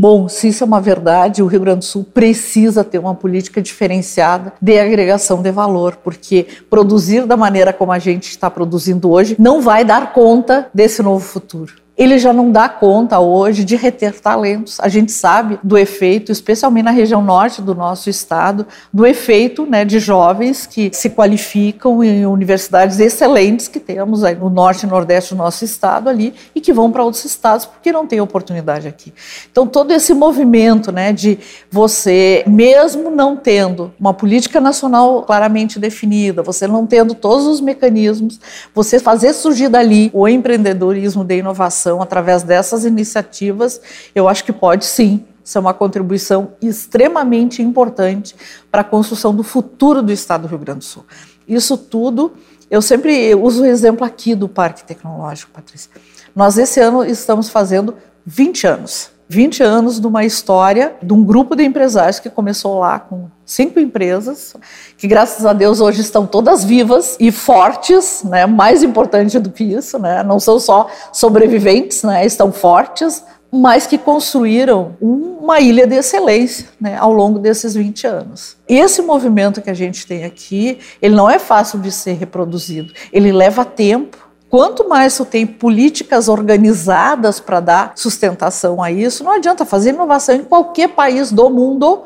Bom, 0.00 0.30
se 0.30 0.48
isso 0.48 0.64
é 0.64 0.66
uma 0.66 0.80
verdade, 0.80 1.42
o 1.42 1.46
Rio 1.46 1.60
Grande 1.60 1.80
do 1.80 1.84
Sul 1.84 2.04
precisa 2.04 2.82
ter 2.82 2.98
uma 2.98 3.14
política 3.14 3.60
diferenciada 3.60 4.50
de 4.58 4.78
agregação 4.78 5.42
de 5.42 5.52
valor, 5.52 5.96
porque 6.02 6.46
produzir 6.70 7.26
da 7.26 7.36
maneira 7.36 7.70
como 7.70 7.92
a 7.92 7.98
gente 7.98 8.30
está 8.30 8.48
produzindo 8.48 9.10
hoje 9.10 9.36
não 9.38 9.60
vai 9.60 9.84
dar 9.84 10.14
conta 10.14 10.70
desse 10.72 11.02
novo 11.02 11.22
futuro 11.22 11.74
ele 12.00 12.18
já 12.18 12.32
não 12.32 12.50
dá 12.50 12.66
conta 12.66 13.20
hoje 13.20 13.62
de 13.62 13.76
reter 13.76 14.18
talentos. 14.18 14.80
A 14.80 14.88
gente 14.88 15.12
sabe 15.12 15.60
do 15.62 15.76
efeito, 15.76 16.32
especialmente 16.32 16.84
na 16.84 16.90
região 16.90 17.20
norte 17.20 17.60
do 17.60 17.74
nosso 17.74 18.08
estado, 18.08 18.66
do 18.90 19.04
efeito 19.04 19.66
né, 19.66 19.84
de 19.84 19.98
jovens 19.98 20.64
que 20.64 20.90
se 20.94 21.10
qualificam 21.10 22.02
em 22.02 22.24
universidades 22.24 22.98
excelentes 23.00 23.68
que 23.68 23.78
temos 23.78 24.24
aí 24.24 24.34
no 24.34 24.48
norte 24.48 24.84
e 24.84 24.86
nordeste 24.86 25.34
do 25.34 25.36
nosso 25.36 25.62
estado 25.62 26.08
ali 26.08 26.32
e 26.54 26.60
que 26.62 26.72
vão 26.72 26.90
para 26.90 27.04
outros 27.04 27.26
estados 27.26 27.66
porque 27.66 27.92
não 27.92 28.06
tem 28.06 28.18
oportunidade 28.18 28.88
aqui. 28.88 29.12
Então 29.52 29.66
todo 29.66 29.90
esse 29.90 30.14
movimento 30.14 30.90
né, 30.90 31.12
de 31.12 31.38
você, 31.70 32.42
mesmo 32.46 33.10
não 33.10 33.36
tendo 33.36 33.92
uma 34.00 34.14
política 34.14 34.58
nacional 34.58 35.22
claramente 35.24 35.78
definida, 35.78 36.42
você 36.42 36.66
não 36.66 36.86
tendo 36.86 37.14
todos 37.14 37.44
os 37.44 37.60
mecanismos, 37.60 38.40
você 38.74 38.98
fazer 38.98 39.34
surgir 39.34 39.68
dali 39.68 40.10
o 40.14 40.26
empreendedorismo 40.26 41.22
de 41.22 41.36
inovação 41.36 41.89
através 42.02 42.42
dessas 42.42 42.84
iniciativas, 42.84 43.80
eu 44.14 44.28
acho 44.28 44.44
que 44.44 44.52
pode 44.52 44.84
sim 44.84 45.24
ser 45.42 45.58
uma 45.58 45.72
contribuição 45.72 46.52
extremamente 46.60 47.62
importante 47.62 48.36
para 48.70 48.82
a 48.82 48.84
construção 48.84 49.34
do 49.34 49.42
futuro 49.42 50.02
do 50.02 50.12
Estado 50.12 50.42
do 50.42 50.48
Rio 50.48 50.58
Grande 50.58 50.80
do 50.80 50.84
Sul. 50.84 51.06
Isso 51.48 51.76
tudo, 51.78 52.34
eu 52.70 52.82
sempre 52.82 53.34
uso 53.34 53.62
o 53.62 53.66
exemplo 53.66 54.04
aqui 54.04 54.34
do 54.34 54.48
Parque 54.48 54.84
Tecnológico, 54.84 55.50
Patrícia. 55.52 55.90
Nós, 56.36 56.58
esse 56.58 56.78
ano, 56.80 57.04
estamos 57.04 57.48
fazendo 57.48 57.96
20 58.24 58.66
anos. 58.66 59.10
20 59.28 59.62
anos 59.62 60.00
de 60.00 60.06
uma 60.06 60.24
história 60.24 60.96
de 61.02 61.12
um 61.12 61.24
grupo 61.24 61.54
de 61.54 61.64
empresários 61.64 62.18
que 62.18 62.28
começou 62.28 62.78
lá 62.80 62.98
com 62.98 63.28
cinco 63.50 63.80
empresas, 63.80 64.54
que 64.96 65.08
graças 65.08 65.44
a 65.44 65.52
Deus 65.52 65.80
hoje 65.80 66.00
estão 66.00 66.24
todas 66.24 66.62
vivas 66.62 67.16
e 67.18 67.32
fortes, 67.32 68.22
né? 68.22 68.46
Mais 68.46 68.82
importante 68.84 69.40
do 69.40 69.50
que 69.50 69.64
isso, 69.64 69.98
né? 69.98 70.22
Não 70.22 70.38
são 70.38 70.60
só 70.60 70.88
sobreviventes, 71.12 72.04
né? 72.04 72.24
Estão 72.24 72.52
fortes, 72.52 73.24
mas 73.50 73.88
que 73.88 73.98
construíram 73.98 74.96
uma 75.00 75.58
ilha 75.58 75.84
de 75.84 75.96
excelência 75.96 76.68
né, 76.80 76.96
ao 76.96 77.12
longo 77.12 77.40
desses 77.40 77.74
20 77.74 78.06
anos. 78.06 78.56
Esse 78.68 79.02
movimento 79.02 79.60
que 79.60 79.68
a 79.68 79.74
gente 79.74 80.06
tem 80.06 80.22
aqui, 80.22 80.78
ele 81.02 81.16
não 81.16 81.28
é 81.28 81.40
fácil 81.40 81.80
de 81.80 81.90
ser 81.90 82.12
reproduzido, 82.12 82.92
ele 83.12 83.32
leva 83.32 83.64
tempo, 83.64 84.30
Quanto 84.50 84.88
mais 84.88 85.12
você 85.12 85.24
tem 85.24 85.46
políticas 85.46 86.28
organizadas 86.28 87.38
para 87.38 87.60
dar 87.60 87.92
sustentação 87.94 88.82
a 88.82 88.90
isso, 88.90 89.22
não 89.22 89.30
adianta 89.30 89.64
fazer 89.64 89.90
inovação 89.90 90.34
em 90.34 90.42
qualquer 90.42 90.88
país 90.88 91.30
do 91.30 91.48
mundo. 91.48 92.02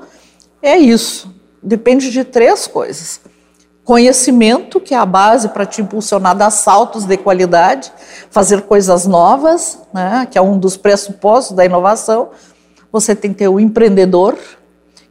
É 0.65 0.79
isso. 0.79 1.31
Depende 1.63 2.11
de 2.11 2.25
três 2.25 2.67
coisas. 2.67 3.21
Conhecimento, 3.85 4.81
que 4.81 4.95
é 4.95 4.97
a 4.97 5.05
base 5.05 5.51
para 5.51 5.67
te 5.67 5.83
impulsionar 5.83 6.35
dar 6.35 6.51
saltos 6.51 7.05
de 7.05 7.19
qualidade, 7.19 7.93
fazer 8.31 8.63
coisas 8.63 9.07
novas, 9.07 9.79
né, 9.93 10.27
que 10.31 10.39
é 10.39 10.41
um 10.41 10.59
dos 10.59 10.75
pressupostos 10.79 11.55
da 11.55 11.67
inovação. 11.67 12.31
Você 12.91 13.15
tem 13.15 13.31
que 13.31 13.41
ter 13.41 13.49
o 13.49 13.61
empreendedor, 13.61 14.39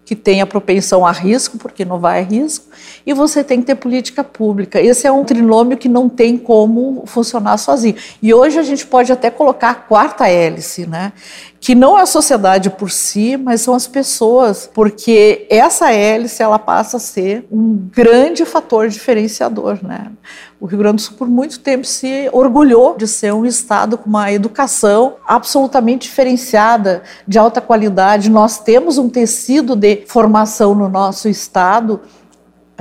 que 0.05 0.15
tenha 0.15 0.45
propensão 0.45 1.05
a 1.05 1.11
risco, 1.11 1.57
porque 1.57 1.85
não 1.85 1.99
vai 1.99 2.19
a 2.19 2.23
risco, 2.23 2.65
e 3.05 3.13
você 3.13 3.43
tem 3.43 3.59
que 3.59 3.67
ter 3.67 3.75
política 3.75 4.23
pública. 4.23 4.81
Esse 4.81 5.07
é 5.07 5.11
um 5.11 5.23
trinômio 5.23 5.77
que 5.77 5.87
não 5.87 6.09
tem 6.09 6.37
como 6.37 7.03
funcionar 7.05 7.57
sozinho. 7.57 7.95
E 8.21 8.33
hoje 8.33 8.59
a 8.59 8.63
gente 8.63 8.85
pode 8.85 9.11
até 9.11 9.29
colocar 9.29 9.69
a 9.69 9.75
quarta 9.75 10.27
hélice, 10.27 10.85
né? 10.85 11.13
que 11.63 11.73
não 11.73 11.97
é 11.97 12.01
a 12.01 12.05
sociedade 12.05 12.69
por 12.69 12.91
si, 12.91 13.37
mas 13.37 13.61
são 13.61 13.73
as 13.73 13.87
pessoas, 13.87 14.69
porque 14.73 15.47
essa 15.49 15.93
hélice 15.93 16.43
ela 16.43 16.59
passa 16.59 16.97
a 16.97 16.99
ser 16.99 17.47
um 17.49 17.87
grande 17.89 18.43
fator 18.43 18.89
diferenciador, 18.89 19.79
né? 19.81 20.11
O 20.63 20.65
Rio 20.65 20.79
Grande 20.79 20.95
do 20.95 21.01
Sul 21.01 21.17
por 21.17 21.27
muito 21.27 21.59
tempo 21.59 21.85
se 21.85 22.29
orgulhou 22.31 22.95
de 22.95 23.05
ser 23.05 23.33
um 23.33 23.45
estado 23.45 23.97
com 23.97 24.09
uma 24.09 24.31
educação 24.31 25.15
absolutamente 25.27 26.07
diferenciada, 26.07 27.03
de 27.27 27.37
alta 27.37 27.59
qualidade. 27.59 28.29
Nós 28.29 28.59
temos 28.59 28.97
um 28.97 29.09
tecido 29.09 29.75
de 29.75 30.05
formação 30.07 30.73
no 30.73 30.87
nosso 30.87 31.27
estado 31.27 31.99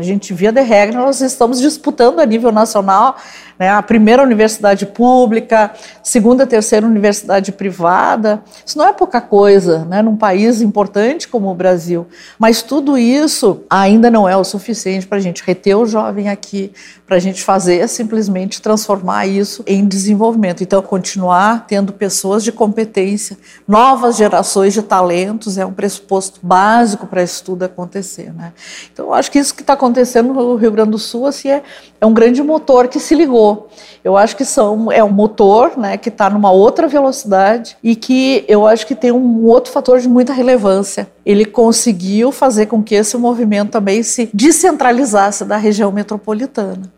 a 0.03 0.05
gente 0.05 0.35
via 0.35 0.51
de 0.51 0.61
regra, 0.61 0.99
nós 0.99 1.21
estamos 1.21 1.61
disputando 1.61 2.19
a 2.19 2.27
nível 2.27 2.51
nacional 2.51 3.17
né? 3.63 3.69
A 3.71 3.81
primeira 3.81 4.23
universidade 4.25 4.87
pública, 4.87 5.73
segunda, 6.03 6.45
terceira 6.45 6.85
universidade 6.85 7.53
privada. 7.53 8.43
Isso 8.67 8.77
não 8.77 8.89
é 8.89 8.93
pouca 8.93 9.21
coisa, 9.21 9.85
né? 9.85 10.03
Num 10.03 10.17
país 10.17 10.61
importante 10.61 11.29
como 11.29 11.49
o 11.49 11.55
Brasil. 11.55 12.07
Mas 12.39 12.61
tudo 12.61 12.99
isso 12.99 13.63
ainda 13.71 14.11
não 14.11 14.29
é 14.29 14.37
o 14.37 14.43
suficiente 14.43 15.07
para 15.07 15.19
a 15.19 15.21
gente 15.21 15.45
reter 15.45 15.77
o 15.77 15.87
jovem 15.87 16.29
aqui, 16.29 16.73
para 17.07 17.17
a 17.17 17.21
gente 17.21 17.43
fazer 17.43 17.87
simplesmente 17.89 18.61
transformar 18.61 19.27
isso 19.27 19.63
em 19.65 19.87
desenvolvimento. 19.87 20.65
Então, 20.65 20.83
continuar 20.83 21.67
tendo 21.69 21.93
pessoas 21.93 22.43
de 22.43 22.51
competência, 22.51 23.37
novas 23.69 24.17
gerações 24.17 24.73
de 24.73 24.83
talentos 24.83 25.57
é 25.57 25.65
um 25.65 25.73
pressuposto 25.73 26.41
básico 26.43 27.07
para 27.07 27.23
isso 27.23 27.45
tudo 27.45 27.63
acontecer, 27.63 28.33
né? 28.33 28.53
Então, 28.93 29.07
eu 29.07 29.15
acho 29.15 29.31
que 29.31 29.39
isso 29.39 29.55
que 29.55 29.61
está 29.61 29.75
acontecendo 29.75 29.92
no 30.23 30.57
Rio 30.57 30.73
Grande 30.73 30.91
do 30.91 30.99
Sul 30.99 31.27
assim, 31.27 31.49
é, 31.49 31.63
é 32.01 32.07
um 32.07 32.13
grande 32.13 32.43
motor 32.43 32.89
que 32.89 32.99
se 32.99 33.15
ligou. 33.15 33.69
Eu 34.05 34.17
acho 34.17 34.37
que 34.37 34.45
são, 34.45 34.91
é 34.91 35.03
um 35.05 35.11
motor 35.11 35.79
né, 35.79 35.97
que 35.97 36.09
está 36.09 36.29
numa 36.29 36.51
outra 36.51 36.89
velocidade 36.89 37.77
e 37.83 37.95
que 37.95 38.45
eu 38.49 38.67
acho 38.67 38.87
que 38.87 38.95
tem 38.95 39.13
um 39.13 39.45
outro 39.45 39.73
fator 39.73 40.01
de 40.01 40.09
muita 40.09 40.33
relevância. 40.33 41.09
Ele 41.25 41.45
conseguiu 41.45 42.33
fazer 42.33 42.67
com 42.67 42.83
que 42.83 42.97
esse 42.97 43.17
movimento 43.17 43.71
também 43.71 44.03
se 44.03 44.29
descentralizasse 44.35 45.45
da 45.45 45.57
região 45.57 45.93
metropolitana. 45.93 46.93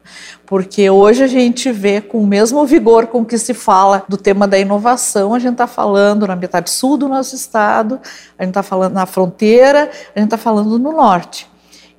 Porque 0.46 0.88
hoje 0.88 1.22
a 1.22 1.26
gente 1.26 1.70
vê 1.70 2.00
com 2.00 2.22
o 2.22 2.26
mesmo 2.26 2.64
vigor 2.64 3.06
com 3.06 3.24
que 3.24 3.36
se 3.36 3.54
fala 3.54 4.04
do 4.08 4.16
tema 4.16 4.46
da 4.46 4.58
inovação, 4.58 5.34
a 5.34 5.38
gente 5.38 5.52
está 5.52 5.66
falando 5.66 6.26
na 6.26 6.36
metade 6.36 6.70
sul 6.70 6.96
do 6.96 7.08
nosso 7.08 7.34
estado, 7.34 8.00
a 8.38 8.42
gente 8.42 8.50
está 8.50 8.62
falando 8.62 8.94
na 8.94 9.06
fronteira, 9.06 9.90
a 10.14 10.18
gente 10.18 10.26
está 10.26 10.38
falando 10.38 10.78
no 10.78 10.92
norte. 10.92 11.48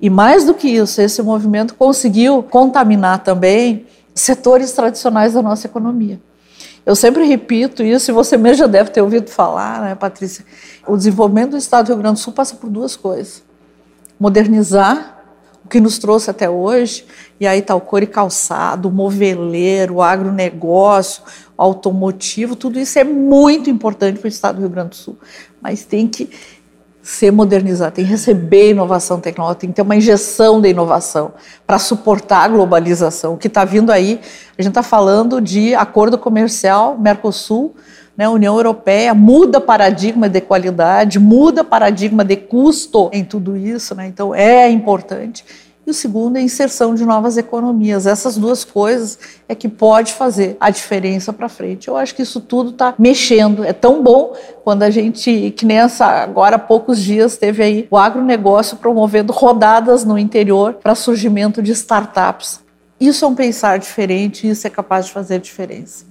E 0.00 0.10
mais 0.10 0.44
do 0.44 0.54
que 0.54 0.68
isso, 0.68 1.00
esse 1.00 1.22
movimento 1.22 1.74
conseguiu 1.74 2.42
contaminar 2.42 3.22
também 3.22 3.86
setores 4.14 4.72
tradicionais 4.72 5.34
da 5.34 5.42
nossa 5.42 5.66
economia. 5.66 6.20
Eu 6.84 6.94
sempre 6.94 7.24
repito 7.24 7.82
isso, 7.82 8.10
e 8.10 8.14
você 8.14 8.36
mesmo 8.36 8.58
já 8.58 8.66
deve 8.66 8.90
ter 8.90 9.02
ouvido 9.02 9.28
falar, 9.28 9.80
né, 9.80 9.94
Patrícia? 9.94 10.44
O 10.86 10.96
desenvolvimento 10.96 11.50
do 11.50 11.56
Estado 11.56 11.86
do 11.86 11.88
Rio 11.88 11.98
Grande 11.98 12.14
do 12.14 12.20
Sul 12.20 12.32
passa 12.32 12.54
por 12.54 12.70
duas 12.70 12.94
coisas: 12.94 13.42
modernizar 14.20 15.14
o 15.64 15.68
que 15.68 15.80
nos 15.80 15.98
trouxe 15.98 16.30
até 16.30 16.48
hoje, 16.48 17.04
e 17.40 17.46
aí 17.46 17.58
está 17.58 17.74
o 17.74 17.80
cor 17.80 18.00
e 18.04 18.06
calçado, 18.06 18.88
o 18.88 18.92
moveleiro, 18.92 19.94
o 19.94 20.02
agronegócio, 20.02 21.24
o 21.58 21.62
automotivo, 21.62 22.54
tudo 22.54 22.78
isso 22.78 22.96
é 23.00 23.04
muito 23.04 23.68
importante 23.68 24.20
para 24.20 24.26
o 24.26 24.28
Estado 24.28 24.54
do 24.56 24.60
Rio 24.60 24.70
Grande 24.70 24.90
do 24.90 24.96
Sul, 24.96 25.18
mas 25.60 25.84
tem 25.84 26.06
que 26.06 26.30
ser 27.06 27.30
modernizado, 27.30 27.94
tem 27.94 28.04
que 28.04 28.10
receber 28.10 28.70
inovação 28.70 29.20
tecnológica, 29.20 29.60
tem 29.60 29.70
que 29.70 29.76
ter 29.76 29.82
uma 29.82 29.94
injeção 29.94 30.60
de 30.60 30.70
inovação 30.70 31.34
para 31.64 31.78
suportar 31.78 32.42
a 32.42 32.48
globalização. 32.48 33.34
O 33.34 33.36
que 33.36 33.46
está 33.46 33.64
vindo 33.64 33.92
aí, 33.92 34.20
a 34.58 34.60
gente 34.60 34.72
está 34.72 34.82
falando 34.82 35.40
de 35.40 35.72
acordo 35.76 36.18
comercial 36.18 36.98
Mercosul, 36.98 37.76
né, 38.16 38.28
União 38.28 38.56
Europeia, 38.56 39.14
muda 39.14 39.60
paradigma 39.60 40.28
de 40.28 40.40
qualidade, 40.40 41.20
muda 41.20 41.62
paradigma 41.62 42.24
de 42.24 42.34
custo 42.34 43.08
em 43.12 43.24
tudo 43.24 43.56
isso, 43.56 43.94
né, 43.94 44.08
então 44.08 44.34
é 44.34 44.68
importante 44.68 45.44
e 45.86 45.90
o 45.90 45.94
segundo 45.94 46.36
é 46.36 46.40
a 46.40 46.42
inserção 46.42 46.94
de 46.94 47.04
novas 47.04 47.36
economias. 47.36 48.06
Essas 48.06 48.36
duas 48.36 48.64
coisas 48.64 49.18
é 49.48 49.54
que 49.54 49.68
pode 49.68 50.12
fazer 50.12 50.56
a 50.58 50.68
diferença 50.68 51.32
para 51.32 51.48
frente. 51.48 51.86
Eu 51.86 51.96
acho 51.96 52.14
que 52.14 52.22
isso 52.22 52.40
tudo 52.40 52.70
está 52.70 52.92
mexendo. 52.98 53.64
É 53.64 53.72
tão 53.72 54.02
bom 54.02 54.34
quando 54.64 54.82
a 54.82 54.90
gente, 54.90 55.54
que 55.56 55.64
nessa 55.64 56.06
agora 56.06 56.56
há 56.56 56.58
poucos 56.58 57.00
dias 57.00 57.36
teve 57.36 57.62
aí 57.62 57.86
o 57.88 57.96
agronegócio 57.96 58.76
promovendo 58.78 59.32
rodadas 59.32 60.04
no 60.04 60.18
interior 60.18 60.74
para 60.74 60.96
surgimento 60.96 61.62
de 61.62 61.70
startups. 61.70 62.60
Isso 62.98 63.24
é 63.24 63.28
um 63.28 63.34
pensar 63.34 63.78
diferente, 63.78 64.48
isso 64.48 64.66
é 64.66 64.70
capaz 64.70 65.06
de 65.06 65.12
fazer 65.12 65.38
diferença. 65.38 66.04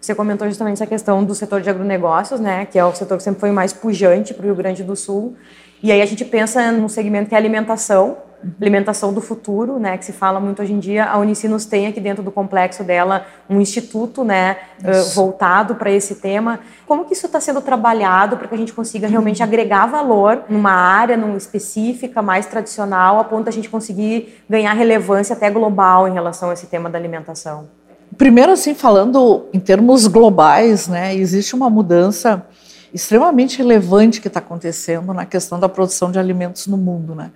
Você 0.00 0.14
comentou 0.14 0.48
justamente 0.48 0.76
essa 0.76 0.86
questão 0.86 1.22
do 1.22 1.34
setor 1.34 1.60
de 1.60 1.68
agronegócios, 1.68 2.40
né, 2.40 2.64
que 2.64 2.78
é 2.78 2.84
o 2.84 2.94
setor 2.94 3.18
que 3.18 3.22
sempre 3.22 3.40
foi 3.40 3.50
mais 3.50 3.74
pujante 3.74 4.32
para 4.32 4.44
o 4.44 4.46
Rio 4.46 4.54
Grande 4.54 4.82
do 4.82 4.96
Sul. 4.96 5.34
E 5.82 5.92
aí 5.92 6.00
a 6.00 6.06
gente 6.06 6.24
pensa 6.24 6.72
num 6.72 6.88
segmento 6.88 7.28
que 7.28 7.34
é 7.34 7.38
alimentação, 7.38 8.16
alimentação 8.60 9.12
do 9.12 9.20
futuro, 9.20 9.78
né, 9.78 9.96
que 9.98 10.04
se 10.04 10.12
fala 10.12 10.40
muito 10.40 10.62
hoje 10.62 10.72
em 10.72 10.78
dia. 10.78 11.04
A 11.04 11.18
Unicinos 11.18 11.64
tem 11.64 11.86
aqui 11.86 12.00
dentro 12.00 12.22
do 12.22 12.30
complexo 12.30 12.82
dela 12.82 13.26
um 13.48 13.60
instituto, 13.60 14.24
né, 14.24 14.56
uh, 14.82 15.14
voltado 15.14 15.74
para 15.74 15.90
esse 15.90 16.16
tema. 16.16 16.60
Como 16.86 17.04
que 17.04 17.12
isso 17.12 17.26
está 17.26 17.40
sendo 17.40 17.60
trabalhado 17.60 18.36
para 18.36 18.48
que 18.48 18.54
a 18.54 18.58
gente 18.58 18.72
consiga 18.72 19.06
realmente 19.06 19.42
agregar 19.42 19.86
valor 19.86 20.44
numa 20.48 20.72
área, 20.72 21.16
numa 21.16 21.36
específica, 21.36 22.22
mais 22.22 22.46
tradicional, 22.46 23.18
a 23.18 23.24
ponto 23.24 23.44
da 23.44 23.50
gente 23.50 23.68
conseguir 23.68 24.42
ganhar 24.48 24.72
relevância 24.72 25.34
até 25.34 25.50
global 25.50 26.08
em 26.08 26.12
relação 26.12 26.50
a 26.50 26.54
esse 26.54 26.66
tema 26.66 26.88
da 26.88 26.98
alimentação? 26.98 27.68
Primeiro, 28.16 28.52
assim, 28.52 28.74
falando 28.74 29.46
em 29.52 29.60
termos 29.60 30.06
globais, 30.06 30.88
né, 30.88 31.14
existe 31.14 31.54
uma 31.54 31.70
mudança 31.70 32.44
extremamente 32.92 33.58
relevante 33.58 34.20
que 34.20 34.28
está 34.28 34.40
acontecendo 34.40 35.12
na 35.12 35.24
questão 35.24 35.58
da 35.58 35.68
produção 35.68 36.10
de 36.10 36.18
alimentos 36.18 36.66
no 36.66 36.76
mundo, 36.76 37.14
né? 37.14 37.30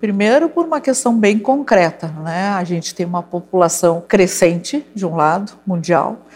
Primeiro, 0.00 0.48
por 0.48 0.64
uma 0.64 0.80
questão 0.80 1.16
bem 1.16 1.38
concreta, 1.38 2.08
né? 2.24 2.48
A 2.50 2.64
gente 2.64 2.94
tem 2.94 3.06
uma 3.06 3.22
população 3.22 4.02
crescente, 4.06 4.84
de 4.94 5.06
um 5.06 5.14
lado, 5.14 5.52
mundial, 5.66 6.26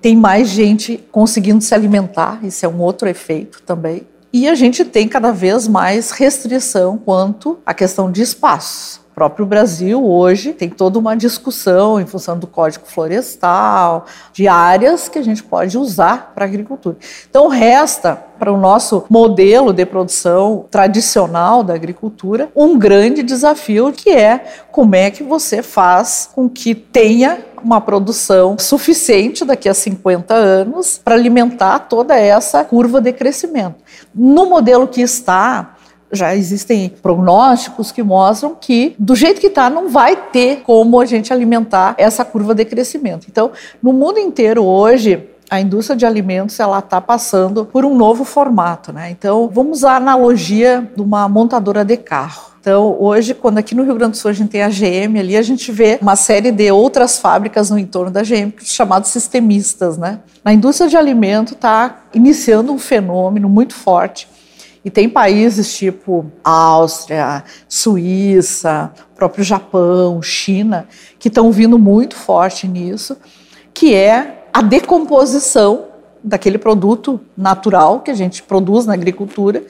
tem 0.00 0.16
mais 0.16 0.48
gente 0.48 1.04
conseguindo 1.10 1.60
se 1.60 1.74
alimentar, 1.74 2.38
isso 2.42 2.64
é 2.64 2.68
um 2.68 2.80
outro 2.80 3.08
efeito 3.08 3.62
também. 3.62 4.06
E 4.32 4.48
a 4.48 4.54
gente 4.54 4.84
tem 4.84 5.08
cada 5.08 5.32
vez 5.32 5.66
mais 5.66 6.12
restrição 6.12 6.96
quanto 6.96 7.58
à 7.66 7.74
questão 7.74 8.10
de 8.10 8.22
espaços 8.22 8.99
próprio 9.20 9.44
Brasil 9.44 10.02
hoje 10.02 10.54
tem 10.54 10.70
toda 10.70 10.98
uma 10.98 11.14
discussão 11.14 12.00
em 12.00 12.06
função 12.06 12.38
do 12.38 12.46
Código 12.46 12.86
Florestal, 12.86 14.06
de 14.32 14.48
áreas 14.48 15.10
que 15.10 15.18
a 15.18 15.22
gente 15.22 15.42
pode 15.42 15.76
usar 15.76 16.32
para 16.34 16.46
agricultura. 16.46 16.96
Então 17.28 17.46
resta 17.46 18.16
para 18.38 18.50
o 18.50 18.56
nosso 18.56 19.04
modelo 19.10 19.74
de 19.74 19.84
produção 19.84 20.64
tradicional 20.70 21.62
da 21.62 21.74
agricultura 21.74 22.48
um 22.56 22.78
grande 22.78 23.22
desafio 23.22 23.92
que 23.92 24.08
é 24.08 24.42
como 24.72 24.94
é 24.94 25.10
que 25.10 25.22
você 25.22 25.62
faz 25.62 26.30
com 26.34 26.48
que 26.48 26.74
tenha 26.74 27.44
uma 27.62 27.78
produção 27.78 28.56
suficiente 28.58 29.44
daqui 29.44 29.68
a 29.68 29.74
50 29.74 30.32
anos 30.32 30.96
para 30.96 31.14
alimentar 31.14 31.80
toda 31.80 32.16
essa 32.16 32.64
curva 32.64 33.02
de 33.02 33.12
crescimento. 33.12 33.76
No 34.14 34.46
modelo 34.46 34.88
que 34.88 35.02
está, 35.02 35.76
já 36.12 36.34
existem 36.34 36.92
prognósticos 37.02 37.92
que 37.92 38.02
mostram 38.02 38.56
que, 38.58 38.94
do 38.98 39.14
jeito 39.14 39.40
que 39.40 39.46
está, 39.46 39.70
não 39.70 39.88
vai 39.88 40.16
ter 40.16 40.62
como 40.62 41.00
a 41.00 41.06
gente 41.06 41.32
alimentar 41.32 41.94
essa 41.98 42.24
curva 42.24 42.54
de 42.54 42.64
crescimento. 42.64 43.26
Então, 43.30 43.50
no 43.82 43.92
mundo 43.92 44.18
inteiro 44.18 44.64
hoje, 44.64 45.28
a 45.50 45.60
indústria 45.60 45.96
de 45.96 46.06
alimentos 46.06 46.58
ela 46.60 46.78
está 46.78 47.00
passando 47.00 47.64
por 47.64 47.84
um 47.84 47.96
novo 47.96 48.24
formato, 48.24 48.92
né? 48.92 49.10
Então, 49.10 49.50
vamos 49.52 49.78
usar 49.78 49.94
a 49.94 49.96
analogia 49.96 50.88
de 50.94 51.02
uma 51.02 51.28
montadora 51.28 51.84
de 51.84 51.96
carro. 51.96 52.50
Então, 52.60 52.96
hoje, 53.00 53.34
quando 53.34 53.58
aqui 53.58 53.74
no 53.74 53.82
Rio 53.82 53.94
Grande 53.94 54.12
do 54.12 54.16
Sul 54.18 54.30
a 54.30 54.34
gente 54.34 54.50
tem 54.50 54.62
a 54.62 54.68
GM 54.68 55.18
ali, 55.18 55.36
a 55.36 55.42
gente 55.42 55.72
vê 55.72 55.98
uma 56.00 56.14
série 56.14 56.52
de 56.52 56.70
outras 56.70 57.18
fábricas 57.18 57.70
no 57.70 57.78
entorno 57.78 58.10
da 58.10 58.22
GM, 58.22 58.52
chamados 58.62 59.10
sistemistas, 59.10 59.96
né? 59.96 60.20
Na 60.44 60.52
indústria 60.52 60.88
de 60.88 60.96
alimento 60.96 61.54
está 61.54 62.02
iniciando 62.14 62.70
um 62.70 62.78
fenômeno 62.78 63.48
muito 63.48 63.74
forte 63.74 64.28
e 64.84 64.90
tem 64.90 65.08
países 65.08 65.74
tipo 65.76 66.26
Áustria, 66.42 67.44
Suíça, 67.68 68.92
próprio 69.14 69.44
Japão, 69.44 70.22
China, 70.22 70.88
que 71.18 71.28
estão 71.28 71.52
vindo 71.52 71.78
muito 71.78 72.16
forte 72.16 72.66
nisso, 72.66 73.16
que 73.74 73.94
é 73.94 74.46
a 74.52 74.62
decomposição 74.62 75.86
daquele 76.22 76.58
produto 76.58 77.20
natural 77.36 78.00
que 78.00 78.10
a 78.10 78.14
gente 78.14 78.42
produz 78.42 78.86
na 78.86 78.94
agricultura 78.94 79.64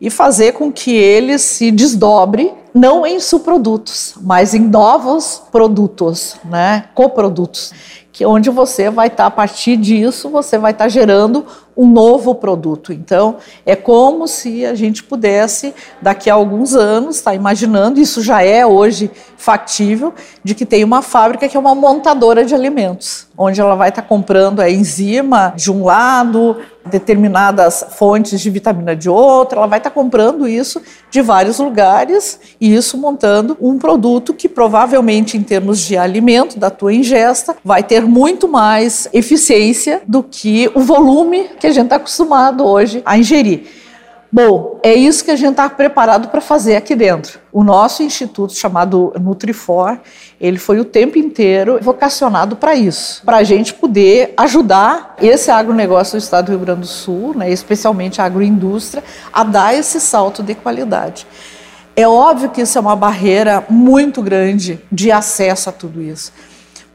e 0.00 0.10
fazer 0.10 0.52
com 0.52 0.70
que 0.70 0.94
ele 0.94 1.38
se 1.38 1.70
desdobre 1.70 2.52
não 2.74 3.06
em 3.06 3.18
subprodutos, 3.18 4.14
mas 4.20 4.52
em 4.52 4.60
novos 4.60 5.42
produtos, 5.50 6.36
né, 6.44 6.84
coprodutos, 6.94 7.72
que 8.12 8.24
onde 8.26 8.50
você 8.50 8.90
vai 8.90 9.06
estar 9.06 9.24
tá, 9.24 9.26
a 9.26 9.30
partir 9.30 9.76
disso, 9.78 10.28
você 10.28 10.58
vai 10.58 10.72
estar 10.72 10.84
tá 10.84 10.88
gerando 10.88 11.46
um 11.76 11.86
novo 11.86 12.34
produto. 12.34 12.92
Então, 12.92 13.36
é 13.64 13.76
como 13.76 14.26
se 14.26 14.64
a 14.64 14.74
gente 14.74 15.02
pudesse, 15.02 15.74
daqui 16.00 16.30
a 16.30 16.34
alguns 16.34 16.74
anos, 16.74 17.16
estar 17.16 17.32
tá 17.32 17.36
imaginando, 17.36 18.00
isso 18.00 18.22
já 18.22 18.42
é 18.42 18.64
hoje 18.64 19.10
factível, 19.36 20.14
de 20.42 20.54
que 20.54 20.64
tem 20.64 20.82
uma 20.82 21.02
fábrica 21.02 21.48
que 21.48 21.56
é 21.56 21.60
uma 21.60 21.74
montadora 21.74 22.44
de 22.44 22.54
alimentos, 22.54 23.26
onde 23.36 23.60
ela 23.60 23.74
vai 23.74 23.90
estar 23.90 24.02
tá 24.02 24.08
comprando 24.08 24.60
a 24.60 24.70
enzima 24.70 25.52
de 25.56 25.70
um 25.70 25.84
lado, 25.84 26.56
determinadas 26.90 27.84
fontes 27.90 28.40
de 28.40 28.50
vitamina 28.50 28.94
de 28.94 29.08
outro, 29.08 29.58
ela 29.58 29.66
vai 29.66 29.78
estar 29.78 29.90
tá 29.90 29.94
comprando 29.94 30.48
isso 30.48 30.80
de 31.10 31.20
vários 31.20 31.58
lugares 31.58 32.38
e 32.60 32.74
isso 32.74 32.96
montando 32.96 33.56
um 33.60 33.78
produto 33.78 34.32
que 34.32 34.48
provavelmente 34.48 35.36
em 35.36 35.42
termos 35.42 35.80
de 35.80 35.96
alimento 35.96 36.58
da 36.58 36.70
tua 36.70 36.92
ingesta 36.92 37.56
vai 37.64 37.82
ter 37.82 38.02
muito 38.02 38.48
mais 38.48 39.08
eficiência 39.12 40.02
do 40.06 40.22
que 40.22 40.70
o 40.74 40.80
volume 40.80 41.50
que 41.66 41.70
a 41.70 41.72
gente 41.72 41.86
está 41.86 41.96
acostumado 41.96 42.64
hoje 42.64 43.02
a 43.04 43.18
ingerir. 43.18 43.64
Bom, 44.30 44.78
é 44.82 44.94
isso 44.94 45.24
que 45.24 45.30
a 45.30 45.36
gente 45.36 45.52
está 45.52 45.68
preparado 45.68 46.28
para 46.28 46.40
fazer 46.40 46.76
aqui 46.76 46.94
dentro. 46.94 47.40
O 47.52 47.64
nosso 47.64 48.02
instituto, 48.02 48.54
chamado 48.54 49.12
Nutrifor, 49.20 49.98
ele 50.40 50.58
foi 50.58 50.78
o 50.78 50.84
tempo 50.84 51.18
inteiro 51.18 51.78
vocacionado 51.80 52.54
para 52.54 52.74
isso, 52.74 53.22
para 53.24 53.38
a 53.38 53.42
gente 53.42 53.74
poder 53.74 54.32
ajudar 54.36 55.16
esse 55.20 55.50
agronegócio 55.50 56.18
do 56.18 56.22
estado 56.22 56.46
do 56.46 56.50
Rio 56.50 56.60
Grande 56.60 56.80
do 56.82 56.86
Sul, 56.86 57.34
né, 57.34 57.50
especialmente 57.50 58.20
a 58.20 58.24
agroindústria, 58.24 59.02
a 59.32 59.42
dar 59.42 59.74
esse 59.74 60.00
salto 60.00 60.42
de 60.42 60.54
qualidade. 60.54 61.26
É 61.96 62.06
óbvio 62.06 62.50
que 62.50 62.60
isso 62.60 62.76
é 62.78 62.80
uma 62.80 62.94
barreira 62.94 63.64
muito 63.68 64.22
grande 64.22 64.78
de 64.92 65.10
acesso 65.10 65.70
a 65.70 65.72
tudo 65.72 66.02
isso 66.02 66.32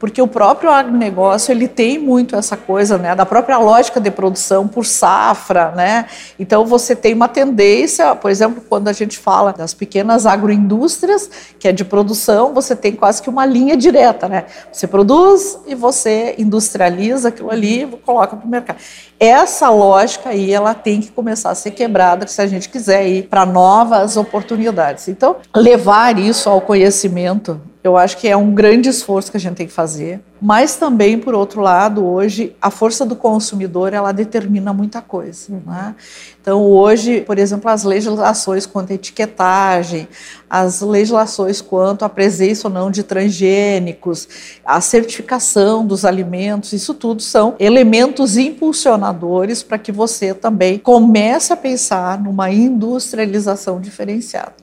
porque 0.02 0.20
o 0.20 0.26
próprio 0.26 0.68
agronegócio 0.68 1.52
ele 1.52 1.68
tem 1.68 1.96
muito 1.96 2.34
essa 2.34 2.56
coisa 2.56 2.98
né, 2.98 3.14
da 3.14 3.24
própria 3.24 3.56
lógica 3.56 4.00
de 4.00 4.10
produção 4.10 4.66
por 4.66 4.84
safra, 4.84 5.70
né? 5.76 6.06
Então 6.40 6.66
você 6.66 6.96
tem 6.96 7.14
uma 7.14 7.28
tendência, 7.28 8.12
por 8.16 8.28
exemplo, 8.28 8.60
quando 8.68 8.88
a 8.88 8.92
gente 8.92 9.16
fala 9.16 9.52
das 9.52 9.72
pequenas 9.72 10.26
agroindústrias, 10.26 11.30
que 11.56 11.68
é 11.68 11.72
de 11.72 11.84
produção, 11.84 12.52
você 12.52 12.74
tem 12.74 12.90
quase 12.90 13.22
que 13.22 13.30
uma 13.30 13.46
linha 13.46 13.76
direta, 13.76 14.28
né? 14.28 14.46
Você 14.72 14.88
produz 14.88 15.60
e 15.68 15.74
você 15.76 16.34
industrializa 16.36 17.28
aquilo 17.28 17.52
ali 17.52 17.84
e 17.84 17.86
coloca 17.86 18.34
para 18.34 18.44
o 18.44 18.50
mercado. 18.50 18.78
Essa 19.20 19.70
lógica 19.70 20.30
aí 20.30 20.52
ela 20.52 20.74
tem 20.74 21.00
que 21.00 21.12
começar 21.12 21.50
a 21.50 21.54
ser 21.54 21.70
quebrada 21.70 22.26
se 22.26 22.42
a 22.42 22.46
gente 22.48 22.68
quiser 22.68 23.06
ir 23.06 23.28
para 23.28 23.46
novas 23.46 24.16
oportunidades. 24.16 25.06
Então, 25.06 25.36
levar 25.54 26.18
isso 26.18 26.50
ao 26.50 26.60
conhecimento 26.60 27.60
eu 27.84 27.96
acho 27.96 28.16
que 28.16 28.28
é 28.28 28.36
um 28.36 28.54
grande 28.54 28.88
esforço 28.88 29.30
que 29.30 29.36
a 29.36 29.40
gente 29.40 29.56
tem 29.56 29.66
que 29.66 29.72
fazer, 29.72 30.20
mas 30.40 30.76
também, 30.76 31.18
por 31.18 31.34
outro 31.34 31.60
lado, 31.60 32.04
hoje 32.04 32.54
a 32.62 32.70
força 32.70 33.04
do 33.04 33.16
consumidor 33.16 33.92
ela 33.92 34.12
determina 34.12 34.72
muita 34.72 35.02
coisa. 35.02 35.52
Uhum. 35.52 35.62
Né? 35.66 35.94
Então, 36.40 36.64
hoje, 36.64 37.22
por 37.22 37.38
exemplo, 37.38 37.68
as 37.68 37.82
legislações 37.82 38.66
quanto 38.66 38.92
à 38.92 38.94
etiquetagem, 38.94 40.06
as 40.48 40.80
legislações 40.80 41.60
quanto 41.60 42.04
à 42.04 42.08
presença 42.08 42.68
ou 42.68 42.74
não 42.74 42.88
de 42.88 43.02
transgênicos, 43.02 44.28
a 44.64 44.80
certificação 44.80 45.84
dos 45.84 46.04
alimentos, 46.04 46.72
isso 46.72 46.94
tudo 46.94 47.20
são 47.20 47.56
elementos 47.58 48.36
impulsionadores 48.36 49.62
para 49.62 49.78
que 49.78 49.90
você 49.90 50.32
também 50.32 50.78
comece 50.78 51.52
a 51.52 51.56
pensar 51.56 52.20
numa 52.20 52.48
industrialização 52.48 53.80
diferenciada. 53.80 54.61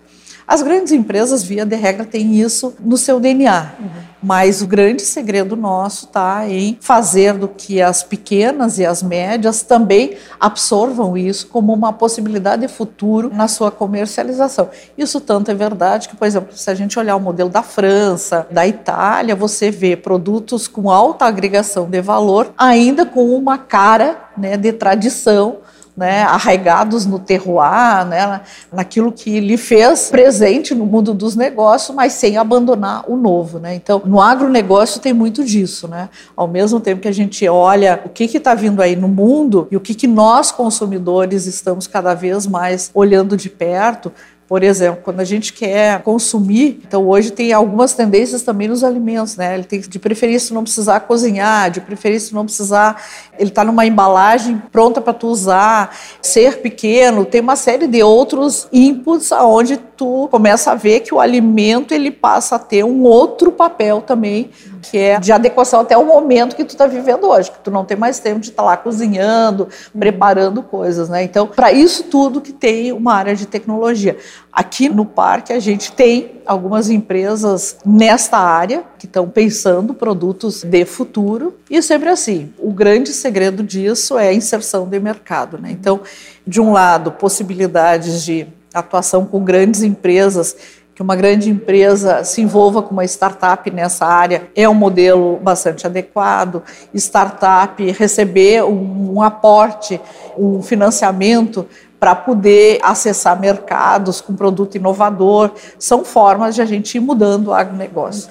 As 0.50 0.63
grandes 0.63 0.91
empresas, 0.91 1.44
via 1.44 1.63
de 1.63 1.75
regra, 1.75 2.03
têm 2.03 2.41
isso 2.41 2.74
no 2.79 2.98
seu 2.98 3.20
DNA. 3.20 3.70
Uhum. 3.79 3.88
Mas 4.24 4.63
o 4.63 4.68
grande 4.68 5.03
segredo 5.03 5.56
nosso 5.56 6.06
está 6.06 6.50
em 6.50 6.75
fazer 6.82 7.36
do 7.36 7.48
que 7.48 7.79
as 7.79 8.01
pequenas 8.01 8.79
e 8.79 8.86
as 8.86 9.03
médias 9.03 9.62
também 9.62 10.18
absorvam 10.39 11.15
isso 11.15 11.46
como 11.50 11.72
uma 11.72 11.94
possibilidade 11.94 12.63
de 12.63 12.68
futuro 12.68 13.29
na 13.32 13.48
sua 13.48 13.70
comercialização. 13.70 14.72
Isso 14.98 15.22
tanto 15.22 15.51
é 15.51 15.53
verdade 15.53 16.10
que, 16.10 16.15
por 16.15 16.25
exemplo, 16.25 16.58
se 16.58 16.68
a 16.68 16.74
gente 16.74 16.98
olhar 16.98 17.15
o 17.15 17.20
modelo 17.20 17.51
da 17.51 17.62
França, 17.62 18.48
da 18.50 18.68
Itália, 18.68 19.36
você 19.36 19.70
vê 19.70 19.96
produtos 19.96 20.68
com 20.68 20.89
alta 20.89 21.25
agregação 21.25 21.88
de 21.88 22.01
valor, 22.01 22.51
ainda 22.58 23.06
com 23.06 23.36
uma 23.36 23.60
cara 23.60 24.18
né, 24.36 24.58
de 24.58 24.74
tradição 24.74 25.58
né, 26.00 26.24
arraigados 26.24 27.06
no 27.06 27.20
terroir, 27.20 28.06
né, 28.06 28.39
naquilo 28.72 29.12
que 29.12 29.41
lhe 29.41 29.58
fez 29.58 30.10
presente 30.10 30.74
no 30.74 30.86
mundo 30.86 31.13
dos 31.13 31.36
negócios, 31.36 31.94
mas 31.94 32.13
sem 32.13 32.38
abandonar 32.38 33.03
o 33.06 33.18
novo. 33.18 33.60
Né? 33.60 33.75
Então, 33.75 34.01
no 34.06 34.22
agronegócio 34.22 35.01
tem 35.01 35.12
muito 35.12 35.44
disso. 35.44 35.89
Né? 35.89 36.08
Ao 36.38 36.48
mesmo 36.48 36.79
tempo 36.79 37.01
que 37.01 37.08
a 37.10 37.13
gente 37.13 37.46
olha 37.50 38.01
o 38.06 38.10
que 38.10 38.24
está 38.24 38.56
vindo 38.56 38.82
aí 38.82 38.96
no 38.96 39.10
mundo 39.10 39.68
e 39.70 39.75
o 39.75 39.82
que, 39.82 39.94
que 39.94 40.08
nós, 40.08 40.53
consumidores, 40.53 41.46
estamos 41.46 41.86
cada 41.86 42.13
vez 42.13 42.48
mais 42.48 42.89
olhando 42.94 43.36
de 43.36 43.50
perto, 43.50 44.10
por 44.50 44.63
exemplo, 44.63 45.01
quando 45.03 45.20
a 45.20 45.24
gente 45.24 45.53
quer 45.53 46.01
consumir, 46.01 46.82
então 46.84 47.08
hoje 47.08 47.32
tem 47.32 47.53
algumas 47.53 47.94
tendências 47.94 48.41
também 48.41 48.68
nos 48.68 48.84
alimentos, 48.84 49.36
né? 49.36 49.53
Ele 49.53 49.63
tem 49.63 49.79
de 49.79 50.00
preferência 50.00 50.56
não 50.56 50.63
precisar 50.63 51.01
cozinhar, 51.01 51.70
de 51.70 51.79
preferência 51.79 52.34
não 52.34 52.46
precisar, 52.46 53.00
ele 53.38 53.50
está 53.50 53.63
numa 53.63 53.86
embalagem 53.86 54.60
pronta 54.72 55.00
para 55.00 55.13
tu 55.13 55.27
usar, 55.27 55.96
ser 56.20 56.62
pequeno, 56.62 57.25
tem 57.25 57.41
uma 57.41 57.56
série 57.56 57.86
de 57.86 58.01
outros 58.01 58.68
inputs 58.74 59.32
aonde 59.32 59.77
tu 59.77 60.27
começa 60.32 60.72
a 60.72 60.75
ver 60.75 61.01
que 61.01 61.14
o 61.14 61.20
alimento 61.20 61.94
ele 61.94 62.09
passa 62.09 62.55
a 62.55 62.59
ter 62.59 62.83
um 62.83 63.03
outro 63.03 63.51
papel 63.51 64.01
também, 64.01 64.50
que 64.81 64.98
é 64.98 65.20
de 65.20 65.31
adequação 65.31 65.81
até 65.81 65.98
o 65.98 66.05
momento 66.05 66.55
que 66.55 66.63
tu 66.63 66.72
está 66.72 66.87
vivendo 66.87 67.25
hoje, 67.27 67.51
que 67.51 67.59
tu 67.59 67.72
não 67.72 67.85
tem 67.85 67.98
mais 67.98 68.20
tempo 68.20 68.39
de 68.39 68.50
estar 68.50 68.63
tá 68.63 68.70
lá 68.70 68.77
cozinhando, 68.77 69.68
preparando 69.98 70.61
coisas, 70.63 71.09
né? 71.09 71.24
Então, 71.24 71.48
para 71.48 71.72
isso 71.72 72.03
tudo 72.03 72.42
que 72.42 72.51
tem 72.51 72.92
uma 72.92 73.13
área 73.13 73.35
de 73.35 73.46
tecnologia. 73.46 74.18
Aqui 74.51 74.89
no 74.89 75.05
parque 75.05 75.53
a 75.53 75.59
gente 75.59 75.92
tem 75.92 76.42
algumas 76.46 76.89
empresas 76.89 77.77
nesta 77.85 78.37
área 78.37 78.83
que 78.98 79.05
estão 79.05 79.29
pensando 79.29 79.94
produtos 79.94 80.63
de 80.63 80.85
futuro 80.85 81.55
e 81.70 81.81
sempre 81.81 82.09
assim. 82.09 82.51
O 82.57 82.72
grande 82.72 83.13
segredo 83.13 83.63
disso 83.63 84.18
é 84.18 84.29
a 84.29 84.33
inserção 84.33 84.87
de 84.87 85.00
mercado, 85.00 85.57
né? 85.57 85.70
Então, 85.72 86.01
de 86.46 86.59
um 86.59 86.72
lado, 86.72 87.11
possibilidades 87.11 88.24
de 88.24 88.48
atuação 88.74 89.25
com 89.25 89.44
grandes 89.44 89.83
empresas 89.83 90.55
que 91.00 91.03
uma 91.03 91.16
grande 91.16 91.50
empresa 91.50 92.25
se 92.25 92.42
envolva 92.42 92.81
com 92.81 92.92
uma 92.92 93.05
startup 93.05 93.72
nessa 93.72 94.05
área 94.05 94.50
é 94.53 94.68
um 94.68 94.74
modelo 94.74 95.40
bastante 95.42 95.88
adequado. 95.88 96.62
Startup 96.94 97.81
receber 97.92 98.66
um, 98.66 99.14
um 99.14 99.22
aporte, 99.22 99.98
um 100.38 100.62
financiamento 100.62 101.66
para 101.98 102.14
poder 102.14 102.79
acessar 102.83 103.40
mercados 103.40 104.20
com 104.20 104.35
produto 104.35 104.75
inovador. 104.75 105.51
São 105.79 106.03
formas 106.03 106.53
de 106.53 106.62
a 106.62 106.66
gente 106.66 106.96
ir 106.96 107.00
mudando 107.00 107.48
o 107.48 107.53
agronegócio 107.53 108.29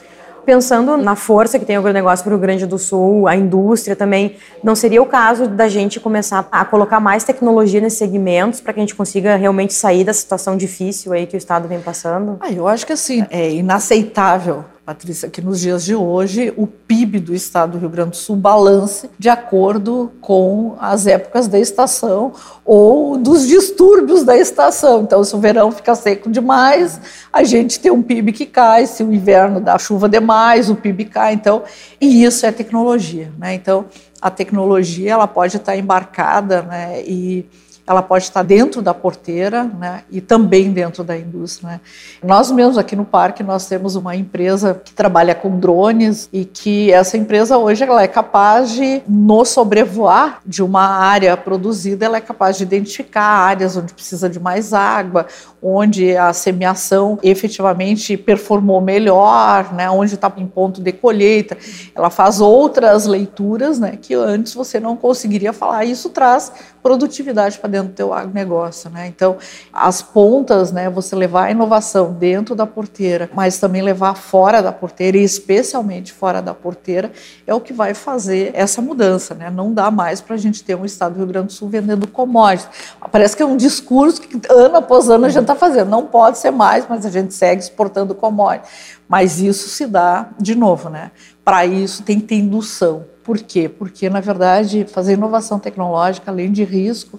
pensando 0.49 0.97
na 0.97 1.15
força 1.15 1.59
que 1.59 1.67
tem 1.67 1.77
o 1.77 1.81
agronegócio 1.81 2.25
para 2.25 2.31
o 2.31 2.37
Rio 2.37 2.41
Grande 2.41 2.65
do 2.65 2.79
Sul, 2.79 3.29
a 3.29 3.37
indústria 3.37 3.95
também, 3.95 4.37
não 4.65 4.75
seria 4.75 5.03
o 5.03 5.05
caso 5.05 5.47
da 5.47 5.69
gente 5.69 6.01
começar 6.01 6.49
a 6.51 6.65
colocar 6.65 6.99
mais 7.01 7.23
tecnologia 7.23 7.83
nesses 7.83 7.99
segmentos 7.99 8.59
para 8.59 8.73
que 8.73 8.81
a 8.81 8.83
gente 8.83 8.95
consiga 8.95 9.37
realmente 9.37 9.75
sair 9.75 10.05
da 10.05 10.15
situação 10.15 10.57
difícil 10.57 11.13
aí 11.13 11.27
que 11.27 11.37
o 11.37 11.39
Estado 11.39 11.69
vem 11.69 11.83
passando? 11.83 12.39
Ah, 12.41 12.51
eu 12.51 12.67
acho 12.67 12.87
que 12.87 12.95
assim, 12.95 13.27
é 13.29 13.51
inaceitável 13.51 14.65
Patrícia, 14.89 15.29
que 15.29 15.43
nos 15.43 15.61
dias 15.61 15.85
de 15.85 15.95
hoje 15.95 16.51
o 16.57 16.67
PIB 16.67 17.21
do 17.21 17.35
estado 17.35 17.73
do 17.73 17.79
Rio 17.79 17.91
Grande 17.91 18.13
do 18.13 18.17
Sul 18.17 18.37
balance 18.37 19.11
de 19.19 19.29
acordo 19.29 20.11
com 20.19 20.77
as 20.81 21.07
épocas 21.07 21.47
da 21.47 21.59
estação 21.59 22.33
ou 22.65 23.19
dos 23.19 23.47
distúrbios 23.47 24.25
da 24.25 24.35
estação. 24.35 25.03
Então, 25.03 25.23
se 25.23 25.37
o 25.37 25.39
verão 25.39 25.71
fica 25.71 25.95
seco 25.95 26.31
demais, 26.31 26.99
a 27.31 27.45
gente 27.45 27.79
tem 27.81 27.93
um 27.93 28.03
PIB 28.03 28.33
que 28.33 28.47
cai, 28.47 28.87
se 28.87 29.05
o 29.05 29.13
inverno 29.13 29.61
dá 29.61 29.79
chuva 29.79 30.09
demais, 30.09 30.71
o 30.71 30.75
PIB 30.75 31.05
cai. 31.05 31.35
Então, 31.35 31.65
e 32.01 32.25
isso 32.25 32.47
é 32.47 32.51
tecnologia, 32.51 33.31
né? 33.37 33.53
Então, 33.53 33.85
a 34.23 34.31
tecnologia 34.31 35.13
ela 35.13 35.27
pode 35.27 35.59
estar 35.59 35.77
embarcada, 35.77 36.63
né? 36.63 37.03
E 37.03 37.45
ela 37.89 38.03
pode 38.03 38.25
estar 38.25 38.43
dentro 38.43 38.83
da 38.83 38.93
porteira 38.93 39.65
né, 39.65 40.03
e 40.11 40.21
também 40.21 40.73
dentro 40.73 41.03
da 41.03 41.17
indústria. 41.17 41.71
Né. 41.71 41.81
Nós 42.23 42.51
mesmos 42.51 42.77
aqui 42.77 42.95
no 42.95 43.05
parque 43.05 43.43
nós 43.43 43.67
temos 43.67 43.97
uma 43.97 44.15
empresa 44.15 44.81
que 44.85 44.93
trabalha 44.93 45.35
com 45.35 45.59
drones 45.59 46.29
e 46.33 46.45
que 46.45 46.93
essa 46.93 47.17
empresa 47.17 47.57
hoje 47.57 47.83
ela 47.83 48.03
é 48.03 48.09
capaz 48.09 48.73
de 48.73 49.03
no 49.09 49.45
sobrevoar 49.45 50.41
de 50.45 50.63
uma 50.63 50.87
área 50.87 51.37
produzida 51.37 52.05
ela 52.05 52.19
é 52.19 52.21
capaz 52.21 52.59
de 52.59 52.65
identificar 52.65 53.23
áreas 53.23 53.77
onde 53.77 53.95
precisa 53.95 54.29
de 54.29 54.39
mais 54.39 54.73
água, 54.73 55.27
onde 55.63 56.17
a 56.17 56.33
semeação 56.33 57.19
efetivamente 57.23 58.17
performou 58.17 58.81
melhor, 58.81 59.73
né, 59.73 59.89
onde 59.91 60.15
está 60.15 60.33
em 60.37 60.47
ponto 60.47 60.81
de 60.81 60.93
colheita. 60.93 61.57
Ela 61.95 62.11
faz 62.11 62.41
outras 62.41 63.07
leituras 63.07 63.79
né, 63.79 63.99
que 64.01 64.15
antes 64.15 64.55
você 64.55 64.79
não 64.79 64.97
conseguiria 64.97 65.53
falar. 65.53 65.85
Isso 65.85 66.11
traz 66.11 66.53
produtividade 66.83 67.59
para 67.59 67.69
dentro 67.69 67.78
do 67.85 67.93
teu 67.93 68.13
agronegócio. 68.13 68.91
Né? 68.91 69.07
Então, 69.07 69.37
as 69.73 70.03
pontas, 70.03 70.73
né, 70.73 70.89
você 70.89 71.15
levar 71.15 71.45
a 71.45 71.51
inovação 71.51 72.13
dentro 72.13 72.55
da 72.55 72.67
porteira, 72.67 73.31
mas 73.35 73.59
também 73.59 73.83
levar 73.83 74.15
fora 74.15 74.63
da 74.63 74.73
porteira, 74.73 75.17
e 75.17 75.23
especialmente 75.23 76.13
fora 76.13 76.41
da 76.41 76.55
porteira, 76.55 77.13
é 77.47 77.55
o 77.55 77.61
que 77.61 77.73
vai 77.73 77.95
fazer 77.95 78.51
essa 78.55 78.81
mudança. 78.81 79.35
Né? 79.35 79.51
Não 79.51 79.73
dá 79.73 79.91
mais 79.91 80.21
para 80.21 80.35
a 80.35 80.39
gente 80.39 80.63
ter 80.63 80.75
um 80.75 80.85
estado 80.85 81.15
do 81.15 81.19
Rio 81.19 81.27
Grande 81.27 81.47
do 81.49 81.53
Sul 81.53 81.69
vendendo 81.69 82.07
commodities. 82.07 82.69
Parece 83.11 83.37
que 83.37 83.43
é 83.43 83.47
um 83.47 83.57
discurso 83.57 84.21
que 84.21 84.41
ano 84.51 84.77
após 84.77 85.09
ano 85.09 85.27
a 85.27 85.29
gente 85.29 85.43
está 85.43 85.55
fazendo. 85.55 85.89
Não 85.89 86.07
pode 86.07 86.39
ser 86.39 86.51
mais, 86.51 86.87
mas 86.89 87.05
a 87.05 87.11
gente 87.11 87.35
segue 87.35 87.63
exportando 87.63 88.15
commodities. 88.15 88.69
Mas 89.09 89.41
isso 89.41 89.69
se 89.69 89.87
dá, 89.87 90.29
de 90.39 90.55
novo, 90.55 90.91
né? 90.91 91.11
Para 91.45 91.65
isso 91.65 92.03
tem 92.03 92.21
que 92.21 92.27
ter 92.27 92.37
indução. 92.37 93.07
Por 93.25 93.39
quê? 93.39 93.69
Porque, 93.69 94.09
na 94.09 94.21
verdade, 94.21 94.87
fazer 94.91 95.15
inovação 95.15 95.59
tecnológica, 95.59 96.31
além 96.31 96.53
de 96.53 96.65
risco, 96.65 97.19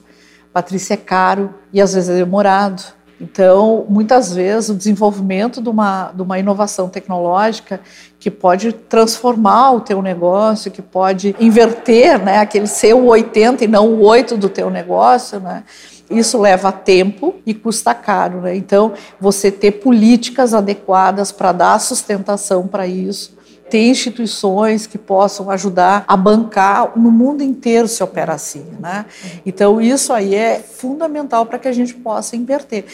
Patrícia, 0.61 0.95
é 0.95 0.97
caro 0.97 1.53
e 1.71 1.81
às 1.81 1.93
vezes 1.93 2.09
é 2.09 2.15
demorado. 2.15 2.83
Então, 3.21 3.85
muitas 3.89 4.33
vezes, 4.33 4.69
o 4.69 4.75
desenvolvimento 4.75 5.61
de 5.61 5.69
uma, 5.69 6.11
de 6.13 6.21
uma 6.21 6.37
inovação 6.37 6.89
tecnológica 6.89 7.81
que 8.19 8.29
pode 8.29 8.71
transformar 8.73 9.71
o 9.71 9.81
teu 9.81 10.01
negócio, 10.01 10.71
que 10.71 10.81
pode 10.81 11.35
inverter 11.39 12.21
né, 12.23 12.39
aquele 12.39 12.67
ser 12.67 12.93
o 12.93 13.05
80 13.05 13.63
e 13.63 13.67
não 13.67 13.87
o 13.87 14.03
8 14.03 14.37
do 14.37 14.49
teu 14.49 14.69
negócio, 14.69 15.39
né? 15.39 15.63
Isso 16.09 16.39
leva 16.39 16.71
tempo 16.71 17.35
e 17.45 17.53
custa 17.53 17.93
caro, 17.93 18.41
né? 18.41 18.55
Então, 18.55 18.93
você 19.19 19.51
ter 19.51 19.71
políticas 19.73 20.53
adequadas 20.53 21.31
para 21.31 21.51
dar 21.51 21.79
sustentação 21.79 22.67
para 22.67 22.87
isso, 22.87 23.37
ter 23.69 23.88
instituições 23.88 24.88
que 24.88 24.97
possam 24.97 25.49
ajudar 25.49 26.03
a 26.08 26.17
bancar 26.17 26.97
no 26.97 27.12
mundo 27.12 27.43
inteiro 27.43 27.88
se 27.88 28.03
opera 28.03 28.34
assim, 28.34 28.65
né? 28.79 29.05
Então 29.45 29.79
isso 29.79 30.12
aí 30.12 30.36
é 30.36 30.60
fundamental 30.60 31.45
para 31.45 31.60
que 31.60 31.67
a 31.67 31.71
gente 31.71 31.93
possa 31.93 32.36
inverter. 32.36 32.86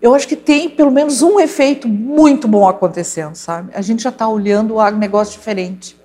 Eu 0.00 0.14
acho 0.14 0.26
que 0.26 0.36
tem 0.36 0.68
pelo 0.68 0.90
menos 0.90 1.22
um 1.22 1.38
efeito 1.38 1.88
muito 1.88 2.48
bom 2.48 2.68
acontecendo, 2.68 3.36
sabe? 3.36 3.70
A 3.74 3.80
gente 3.80 4.02
já 4.02 4.10
está 4.10 4.28
olhando 4.28 4.74
o 4.74 4.80
agronegócio 4.80 5.38
diferente. 5.38 5.96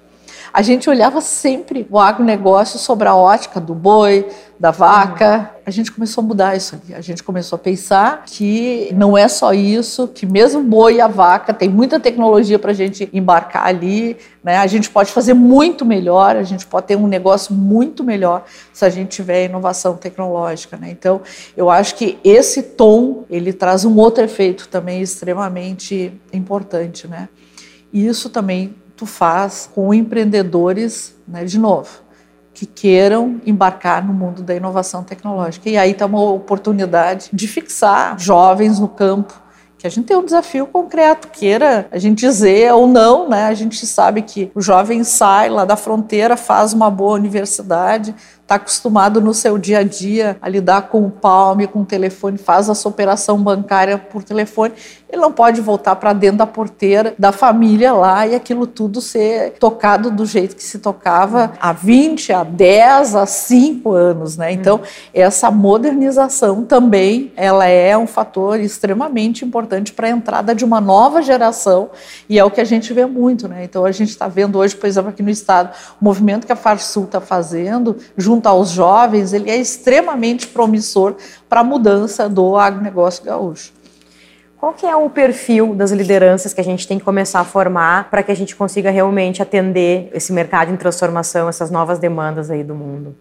A 0.57 0.63
gente 0.63 0.89
olhava 0.89 1.21
sempre 1.21 1.85
o 1.87 1.99
agronegócio 1.99 2.79
sobre 2.79 3.07
a 3.07 3.15
ótica 3.15 3.61
do 3.61 3.75
boi, 3.75 4.25
da 4.59 4.71
vaca. 4.71 5.51
A 5.63 5.69
gente 5.69 5.91
começou 5.91 6.23
a 6.23 6.25
mudar 6.25 6.57
isso 6.57 6.73
ali. 6.73 6.95
A 6.95 6.99
gente 6.99 7.21
começou 7.21 7.57
a 7.57 7.59
pensar 7.59 8.23
que 8.25 8.89
não 8.95 9.15
é 9.15 9.27
só 9.27 9.53
isso, 9.53 10.07
que 10.07 10.25
mesmo 10.25 10.63
boi 10.63 10.95
e 10.95 11.01
a 11.01 11.07
vaca 11.07 11.53
tem 11.53 11.69
muita 11.69 11.99
tecnologia 11.99 12.57
para 12.57 12.71
a 12.71 12.73
gente 12.73 13.07
embarcar 13.13 13.67
ali. 13.67 14.17
Né? 14.43 14.57
A 14.57 14.65
gente 14.65 14.89
pode 14.89 15.11
fazer 15.11 15.35
muito 15.35 15.85
melhor, 15.85 16.35
a 16.35 16.41
gente 16.41 16.65
pode 16.65 16.87
ter 16.87 16.95
um 16.95 17.05
negócio 17.05 17.53
muito 17.53 18.03
melhor 18.03 18.43
se 18.73 18.83
a 18.83 18.89
gente 18.89 19.09
tiver 19.09 19.45
inovação 19.45 19.95
tecnológica. 19.95 20.75
Né? 20.75 20.89
Então, 20.89 21.21
eu 21.55 21.69
acho 21.69 21.93
que 21.93 22.17
esse 22.23 22.63
tom 22.63 23.25
ele 23.29 23.53
traz 23.53 23.85
um 23.85 23.95
outro 23.95 24.23
efeito 24.23 24.67
também 24.69 25.03
extremamente 25.03 26.19
importante. 26.33 27.07
Né? 27.07 27.29
E 27.93 28.07
isso 28.07 28.27
também 28.31 28.73
tu 28.97 29.05
faz 29.05 29.69
com 29.73 29.93
empreendedores, 29.93 31.15
né, 31.27 31.45
de 31.45 31.59
novo, 31.59 32.01
que 32.53 32.65
queiram 32.65 33.39
embarcar 33.45 34.05
no 34.05 34.11
mundo 34.11 34.41
da 34.41 34.55
inovação 34.55 35.03
tecnológica. 35.03 35.69
E 35.69 35.77
aí 35.77 35.91
está 35.91 36.07
uma 36.07 36.19
oportunidade 36.19 37.29
de 37.31 37.47
fixar 37.47 38.19
jovens 38.19 38.79
no 38.79 38.87
campo, 38.87 39.39
que 39.77 39.85
a 39.85 39.89
gente 39.91 40.05
tem 40.05 40.17
um 40.17 40.25
desafio 40.25 40.65
concreto, 40.65 41.27
queira 41.27 41.87
a 41.91 41.99
gente 41.99 42.19
dizer 42.19 42.73
ou 42.73 42.87
não, 42.87 43.29
né? 43.29 43.45
A 43.45 43.53
gente 43.53 43.85
sabe 43.85 44.23
que 44.23 44.51
o 44.55 44.61
jovem 44.61 45.03
sai 45.03 45.49
lá 45.49 45.65
da 45.65 45.75
fronteira, 45.75 46.35
faz 46.35 46.73
uma 46.73 46.89
boa 46.89 47.13
universidade, 47.13 48.15
está 48.47 48.55
acostumado 48.55 49.19
no 49.19 49.33
seu 49.33 49.57
dia 49.57 49.79
a 49.79 49.83
dia 49.83 50.37
a 50.41 50.47
lidar 50.47 50.83
com 50.83 51.05
o 51.05 51.11
palme, 51.11 51.67
com 51.67 51.81
o 51.81 51.85
telefone, 51.85 52.37
faz 52.37 52.69
a 52.69 52.75
sua 52.75 52.89
operação 52.89 53.37
bancária 53.43 53.97
por 53.97 54.23
telefone, 54.23 54.73
ele 55.09 55.21
não 55.21 55.31
pode 55.31 55.59
voltar 55.59 55.95
para 55.97 56.13
dentro 56.13 56.37
da 56.37 56.47
porteira 56.47 57.13
da 57.19 57.31
família 57.31 57.93
lá 57.93 58.25
e 58.25 58.35
aquilo 58.35 58.65
tudo 58.65 59.01
ser 59.01 59.51
tocado 59.53 60.11
do 60.11 60.25
jeito 60.25 60.55
que 60.55 60.63
se 60.63 60.79
tocava 60.79 61.53
há 61.59 61.71
20, 61.73 62.31
há 62.33 62.43
10, 62.43 63.15
há 63.15 63.25
5 63.25 63.91
anos, 63.91 64.37
né? 64.37 64.51
Então, 64.51 64.81
essa 65.13 65.51
modernização 65.51 66.63
também, 66.63 67.31
ela 67.35 67.65
é 67.65 67.97
um 67.97 68.07
fator 68.07 68.59
extremamente 68.59 69.43
importante 69.43 69.91
para 69.93 70.07
a 70.07 70.09
entrada 70.09 70.55
de 70.55 70.63
uma 70.63 70.79
nova 70.79 71.21
geração 71.21 71.89
e 72.29 72.39
é 72.39 72.43
o 72.43 72.51
que 72.51 72.61
a 72.61 72.65
gente 72.65 72.93
vê 72.93 73.05
muito, 73.05 73.47
né? 73.47 73.63
Então, 73.63 73.85
a 73.85 73.91
gente 73.91 74.09
está 74.09 74.27
vendo 74.27 74.57
hoje, 74.57 74.75
por 74.75 74.87
exemplo, 74.87 75.09
aqui 75.09 75.23
no 75.23 75.29
estado, 75.29 75.73
o 76.01 76.03
movimento 76.03 76.45
que 76.45 76.53
a 76.53 76.55
Farsul 76.55 77.05
está 77.05 77.21
fazendo, 77.21 77.97
junto 78.17 78.36
junto 78.37 78.47
aos 78.47 78.69
jovens, 78.69 79.33
ele 79.33 79.49
é 79.49 79.57
extremamente 79.57 80.47
promissor 80.47 81.15
para 81.49 81.61
a 81.61 81.63
mudança 81.63 82.29
do 82.29 82.55
agronegócio 82.55 83.23
gaúcho. 83.23 83.73
Qual 84.59 84.73
que 84.73 84.85
é 84.85 84.95
o 84.95 85.09
perfil 85.09 85.73
das 85.73 85.91
lideranças 85.91 86.53
que 86.53 86.61
a 86.61 86.63
gente 86.63 86.87
tem 86.87 86.99
que 86.99 87.05
começar 87.05 87.39
a 87.39 87.43
formar 87.43 88.09
para 88.09 88.21
que 88.21 88.31
a 88.31 88.35
gente 88.35 88.55
consiga 88.55 88.91
realmente 88.91 89.41
atender 89.41 90.09
esse 90.13 90.31
mercado 90.31 90.71
em 90.71 90.75
transformação, 90.75 91.49
essas 91.49 91.71
novas 91.71 91.99
demandas 91.99 92.49
aí 92.51 92.63
do 92.63 92.75
mundo? 92.75 93.15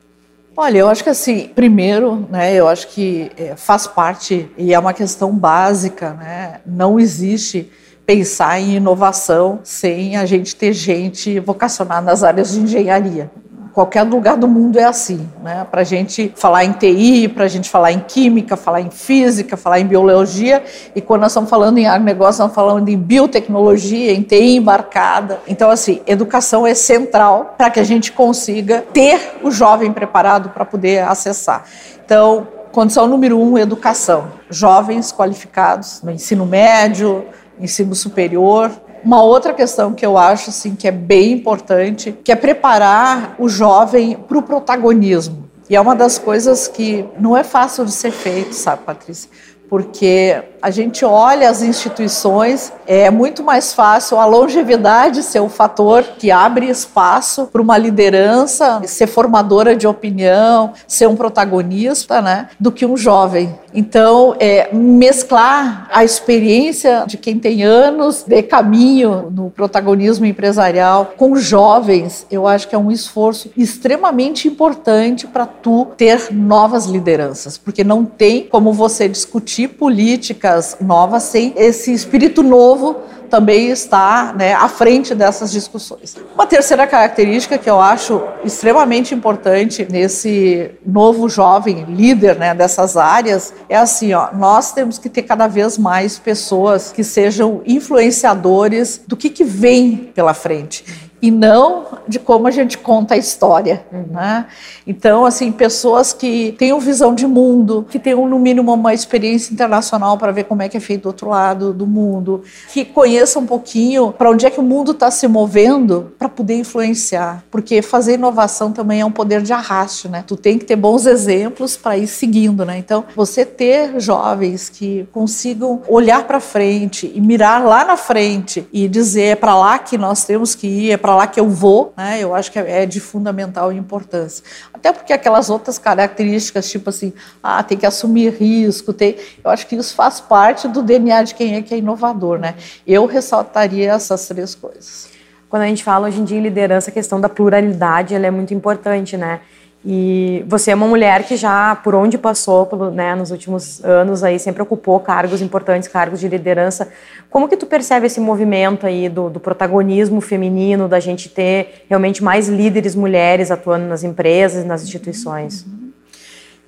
Olha, 0.56 0.78
eu 0.78 0.88
acho 0.88 1.02
que 1.02 1.10
assim, 1.10 1.48
primeiro, 1.48 2.26
né, 2.30 2.54
eu 2.54 2.66
acho 2.68 2.88
que 2.88 3.30
é, 3.36 3.54
faz 3.56 3.86
parte 3.86 4.50
e 4.56 4.72
é 4.72 4.78
uma 4.78 4.94
questão 4.94 5.30
básica, 5.30 6.14
né? 6.14 6.60
Não 6.64 6.98
existe 6.98 7.70
pensar 8.06 8.58
em 8.58 8.76
inovação 8.76 9.60
sem 9.62 10.16
a 10.16 10.24
gente 10.24 10.56
ter 10.56 10.72
gente 10.72 11.38
vocacionada 11.40 12.06
nas 12.06 12.22
áreas 12.22 12.52
de 12.52 12.60
engenharia 12.60 13.30
qualquer 13.76 14.04
lugar 14.04 14.38
do 14.38 14.48
mundo 14.48 14.78
é 14.78 14.84
assim, 14.84 15.28
né? 15.42 15.66
Para 15.70 15.82
a 15.82 15.84
gente 15.84 16.32
falar 16.34 16.64
em 16.64 16.72
TI, 16.72 17.28
para 17.28 17.44
a 17.44 17.48
gente 17.48 17.68
falar 17.68 17.92
em 17.92 18.00
química, 18.00 18.56
falar 18.56 18.80
em 18.80 18.88
física, 18.88 19.54
falar 19.54 19.80
em 19.80 19.86
biologia, 19.86 20.64
e 20.94 21.00
quando 21.02 21.20
nós 21.20 21.32
estamos 21.32 21.50
falando 21.50 21.76
em 21.76 21.86
agronegócio, 21.86 22.40
nós 22.40 22.50
estamos 22.50 22.54
falando 22.54 22.88
em 22.88 22.96
biotecnologia, 22.96 24.14
em 24.14 24.22
TI 24.22 24.56
embarcada. 24.56 25.40
Então, 25.46 25.68
assim, 25.68 26.00
educação 26.06 26.66
é 26.66 26.72
central 26.72 27.54
para 27.58 27.68
que 27.68 27.78
a 27.78 27.84
gente 27.84 28.12
consiga 28.12 28.82
ter 28.94 29.36
o 29.42 29.50
jovem 29.50 29.92
preparado 29.92 30.48
para 30.48 30.64
poder 30.64 31.02
acessar. 31.02 31.66
Então, 32.02 32.48
condição 32.72 33.06
número 33.06 33.38
um, 33.38 33.58
educação. 33.58 34.28
Jovens 34.48 35.12
qualificados 35.12 36.00
no 36.02 36.10
ensino 36.10 36.46
médio, 36.46 37.26
ensino 37.60 37.94
superior, 37.94 38.70
uma 39.06 39.22
outra 39.22 39.54
questão 39.54 39.94
que 39.94 40.04
eu 40.04 40.18
acho 40.18 40.50
assim 40.50 40.74
que 40.74 40.88
é 40.88 40.90
bem 40.90 41.30
importante, 41.30 42.12
que 42.24 42.32
é 42.32 42.34
preparar 42.34 43.36
o 43.38 43.48
jovem 43.48 44.16
para 44.16 44.36
o 44.36 44.42
protagonismo. 44.42 45.48
E 45.70 45.76
é 45.76 45.80
uma 45.80 45.94
das 45.94 46.18
coisas 46.18 46.66
que 46.66 47.04
não 47.16 47.36
é 47.36 47.44
fácil 47.44 47.84
de 47.84 47.92
ser 47.92 48.10
feito, 48.10 48.52
sabe, 48.52 48.82
Patrícia? 48.82 49.30
Porque 49.68 50.42
a 50.60 50.70
gente 50.70 51.04
olha 51.04 51.48
as 51.48 51.62
instituições, 51.62 52.72
é 52.86 53.10
muito 53.10 53.42
mais 53.42 53.72
fácil 53.72 54.18
a 54.18 54.24
longevidade 54.24 55.22
ser 55.22 55.40
o 55.40 55.48
fator 55.48 56.02
que 56.18 56.30
abre 56.30 56.68
espaço 56.68 57.46
para 57.52 57.62
uma 57.62 57.78
liderança, 57.78 58.80
ser 58.84 59.06
formadora 59.06 59.76
de 59.76 59.86
opinião, 59.86 60.72
ser 60.86 61.06
um 61.06 61.16
protagonista, 61.16 62.20
né, 62.20 62.48
do 62.58 62.72
que 62.72 62.84
um 62.84 62.96
jovem. 62.96 63.56
Então, 63.72 64.34
é, 64.40 64.70
mesclar 64.72 65.88
a 65.92 66.02
experiência 66.02 67.04
de 67.06 67.16
quem 67.18 67.38
tem 67.38 67.62
anos 67.62 68.24
de 68.26 68.42
caminho 68.42 69.30
no 69.30 69.50
protagonismo 69.50 70.24
empresarial 70.24 71.12
com 71.16 71.36
jovens, 71.36 72.26
eu 72.30 72.46
acho 72.46 72.66
que 72.68 72.74
é 72.74 72.78
um 72.78 72.90
esforço 72.90 73.50
extremamente 73.56 74.48
importante 74.48 75.26
para 75.26 75.46
tu 75.46 75.88
ter 75.96 76.32
novas 76.32 76.86
lideranças, 76.86 77.58
porque 77.58 77.84
não 77.84 78.04
tem 78.04 78.48
como 78.50 78.72
você 78.72 79.08
discutir 79.08 79.55
política 79.66 80.58
novas, 80.80 81.22
sem 81.22 81.54
esse 81.56 81.92
espírito 81.92 82.42
novo 82.42 82.96
também 83.26 83.70
está 83.70 84.32
né, 84.36 84.54
à 84.54 84.68
frente 84.68 85.14
dessas 85.14 85.50
discussões. 85.50 86.16
Uma 86.34 86.46
terceira 86.46 86.86
característica 86.86 87.58
que 87.58 87.68
eu 87.68 87.80
acho 87.80 88.22
extremamente 88.44 89.14
importante 89.14 89.86
nesse 89.90 90.70
novo 90.84 91.28
jovem 91.28 91.84
líder 91.88 92.36
né, 92.36 92.54
dessas 92.54 92.96
áreas 92.96 93.52
é 93.68 93.76
assim, 93.76 94.12
ó, 94.14 94.28
nós 94.32 94.72
temos 94.72 94.98
que 94.98 95.08
ter 95.08 95.22
cada 95.22 95.46
vez 95.46 95.76
mais 95.76 96.18
pessoas 96.18 96.92
que 96.92 97.02
sejam 97.02 97.62
influenciadores 97.66 99.00
do 99.06 99.16
que, 99.16 99.28
que 99.28 99.44
vem 99.44 100.10
pela 100.14 100.34
frente 100.34 100.84
e 101.26 101.30
não 101.30 101.86
de 102.06 102.20
como 102.20 102.46
a 102.46 102.52
gente 102.52 102.78
conta 102.78 103.14
a 103.14 103.16
história. 103.16 103.84
Uhum. 103.92 104.04
Né? 104.12 104.46
Então, 104.86 105.24
assim, 105.26 105.50
pessoas 105.50 106.12
que 106.12 106.54
tenham 106.56 106.78
visão 106.78 107.16
de 107.16 107.26
mundo, 107.26 107.84
que 107.90 107.98
tenham, 107.98 108.28
no 108.28 108.38
mínimo, 108.38 108.72
uma 108.72 108.94
experiência 108.94 109.52
internacional 109.52 110.16
para 110.16 110.30
ver 110.30 110.44
como 110.44 110.62
é 110.62 110.68
que 110.68 110.76
é 110.76 110.80
feito 110.80 111.02
do 111.02 111.08
outro 111.08 111.28
lado 111.28 111.72
do 111.72 111.84
mundo, 111.84 112.44
que 112.72 112.84
conheçam 112.84 113.42
um 113.42 113.46
pouquinho 113.46 114.12
para 114.12 114.30
onde 114.30 114.46
é 114.46 114.50
que 114.50 114.60
o 114.60 114.62
mundo 114.62 114.92
está 114.92 115.10
se 115.10 115.26
movendo 115.26 116.12
para 116.16 116.28
poder 116.28 116.54
influenciar. 116.54 117.42
Porque 117.50 117.82
fazer 117.82 118.14
inovação 118.14 118.70
também 118.70 119.00
é 119.00 119.04
um 119.04 119.10
poder 119.10 119.42
de 119.42 119.52
arraste, 119.52 120.08
né? 120.08 120.22
Tu 120.24 120.36
tem 120.36 120.58
que 120.58 120.64
ter 120.64 120.76
bons 120.76 121.06
exemplos 121.06 121.76
para 121.76 121.98
ir 121.98 122.06
seguindo, 122.06 122.64
né? 122.64 122.78
Então, 122.78 123.04
você 123.16 123.44
ter 123.44 123.98
jovens 123.98 124.68
que 124.68 125.08
consigam 125.12 125.82
olhar 125.88 126.24
para 126.24 126.38
frente 126.38 127.10
e 127.12 127.20
mirar 127.20 127.64
lá 127.64 127.84
na 127.84 127.96
frente 127.96 128.64
e 128.72 128.86
dizer 128.86 129.22
é 129.22 129.34
para 129.34 129.56
lá 129.56 129.76
que 129.76 129.98
nós 129.98 130.24
temos 130.24 130.54
que 130.54 130.68
ir, 130.68 130.92
é 130.92 130.96
para 130.96 131.15
lá 131.16 131.26
que 131.26 131.40
eu 131.40 131.48
vou, 131.48 131.92
né? 131.96 132.18
Eu 132.20 132.34
acho 132.34 132.52
que 132.52 132.58
é 132.58 132.86
de 132.86 133.00
fundamental 133.00 133.72
importância. 133.72 134.44
Até 134.72 134.92
porque 134.92 135.12
aquelas 135.12 135.50
outras 135.50 135.78
características, 135.78 136.70
tipo 136.70 136.90
assim, 136.90 137.12
ah, 137.42 137.62
tem 137.62 137.76
que 137.76 137.86
assumir 137.86 138.34
risco, 138.34 138.92
tem, 138.92 139.16
eu 139.42 139.50
acho 139.50 139.66
que 139.66 139.74
isso 139.74 139.94
faz 139.94 140.20
parte 140.20 140.68
do 140.68 140.82
DNA 140.82 141.22
de 141.24 141.34
quem 141.34 141.56
é 141.56 141.62
que 141.62 141.74
é 141.74 141.78
inovador, 141.78 142.38
né? 142.38 142.54
Eu 142.86 143.06
ressaltaria 143.06 143.92
essas 143.92 144.28
três 144.28 144.54
coisas. 144.54 145.08
Quando 145.48 145.62
a 145.62 145.66
gente 145.66 145.82
fala 145.82 146.08
hoje 146.08 146.20
em 146.20 146.24
dia 146.24 146.38
em 146.38 146.42
liderança, 146.42 146.90
a 146.90 146.92
questão 146.92 147.20
da 147.20 147.28
pluralidade, 147.28 148.14
ela 148.14 148.26
é 148.26 148.30
muito 148.30 148.52
importante, 148.52 149.16
né? 149.16 149.40
E 149.88 150.44
você 150.48 150.72
é 150.72 150.74
uma 150.74 150.88
mulher 150.88 151.22
que 151.22 151.36
já, 151.36 151.76
por 151.76 151.94
onde 151.94 152.18
passou, 152.18 152.68
né, 152.92 153.14
nos 153.14 153.30
últimos 153.30 153.84
anos 153.84 154.24
aí, 154.24 154.36
sempre 154.36 154.60
ocupou 154.60 154.98
cargos 154.98 155.40
importantes, 155.40 155.88
cargos 155.88 156.18
de 156.18 156.28
liderança. 156.28 156.88
Como 157.30 157.48
que 157.48 157.56
tu 157.56 157.66
percebe 157.66 158.06
esse 158.06 158.18
movimento 158.18 158.84
aí 158.84 159.08
do, 159.08 159.30
do 159.30 159.38
protagonismo 159.38 160.20
feminino, 160.20 160.88
da 160.88 160.98
gente 160.98 161.28
ter 161.28 161.84
realmente 161.88 162.24
mais 162.24 162.48
líderes 162.48 162.96
mulheres 162.96 163.52
atuando 163.52 163.86
nas 163.86 164.02
empresas, 164.02 164.64
nas 164.64 164.82
instituições? 164.82 165.64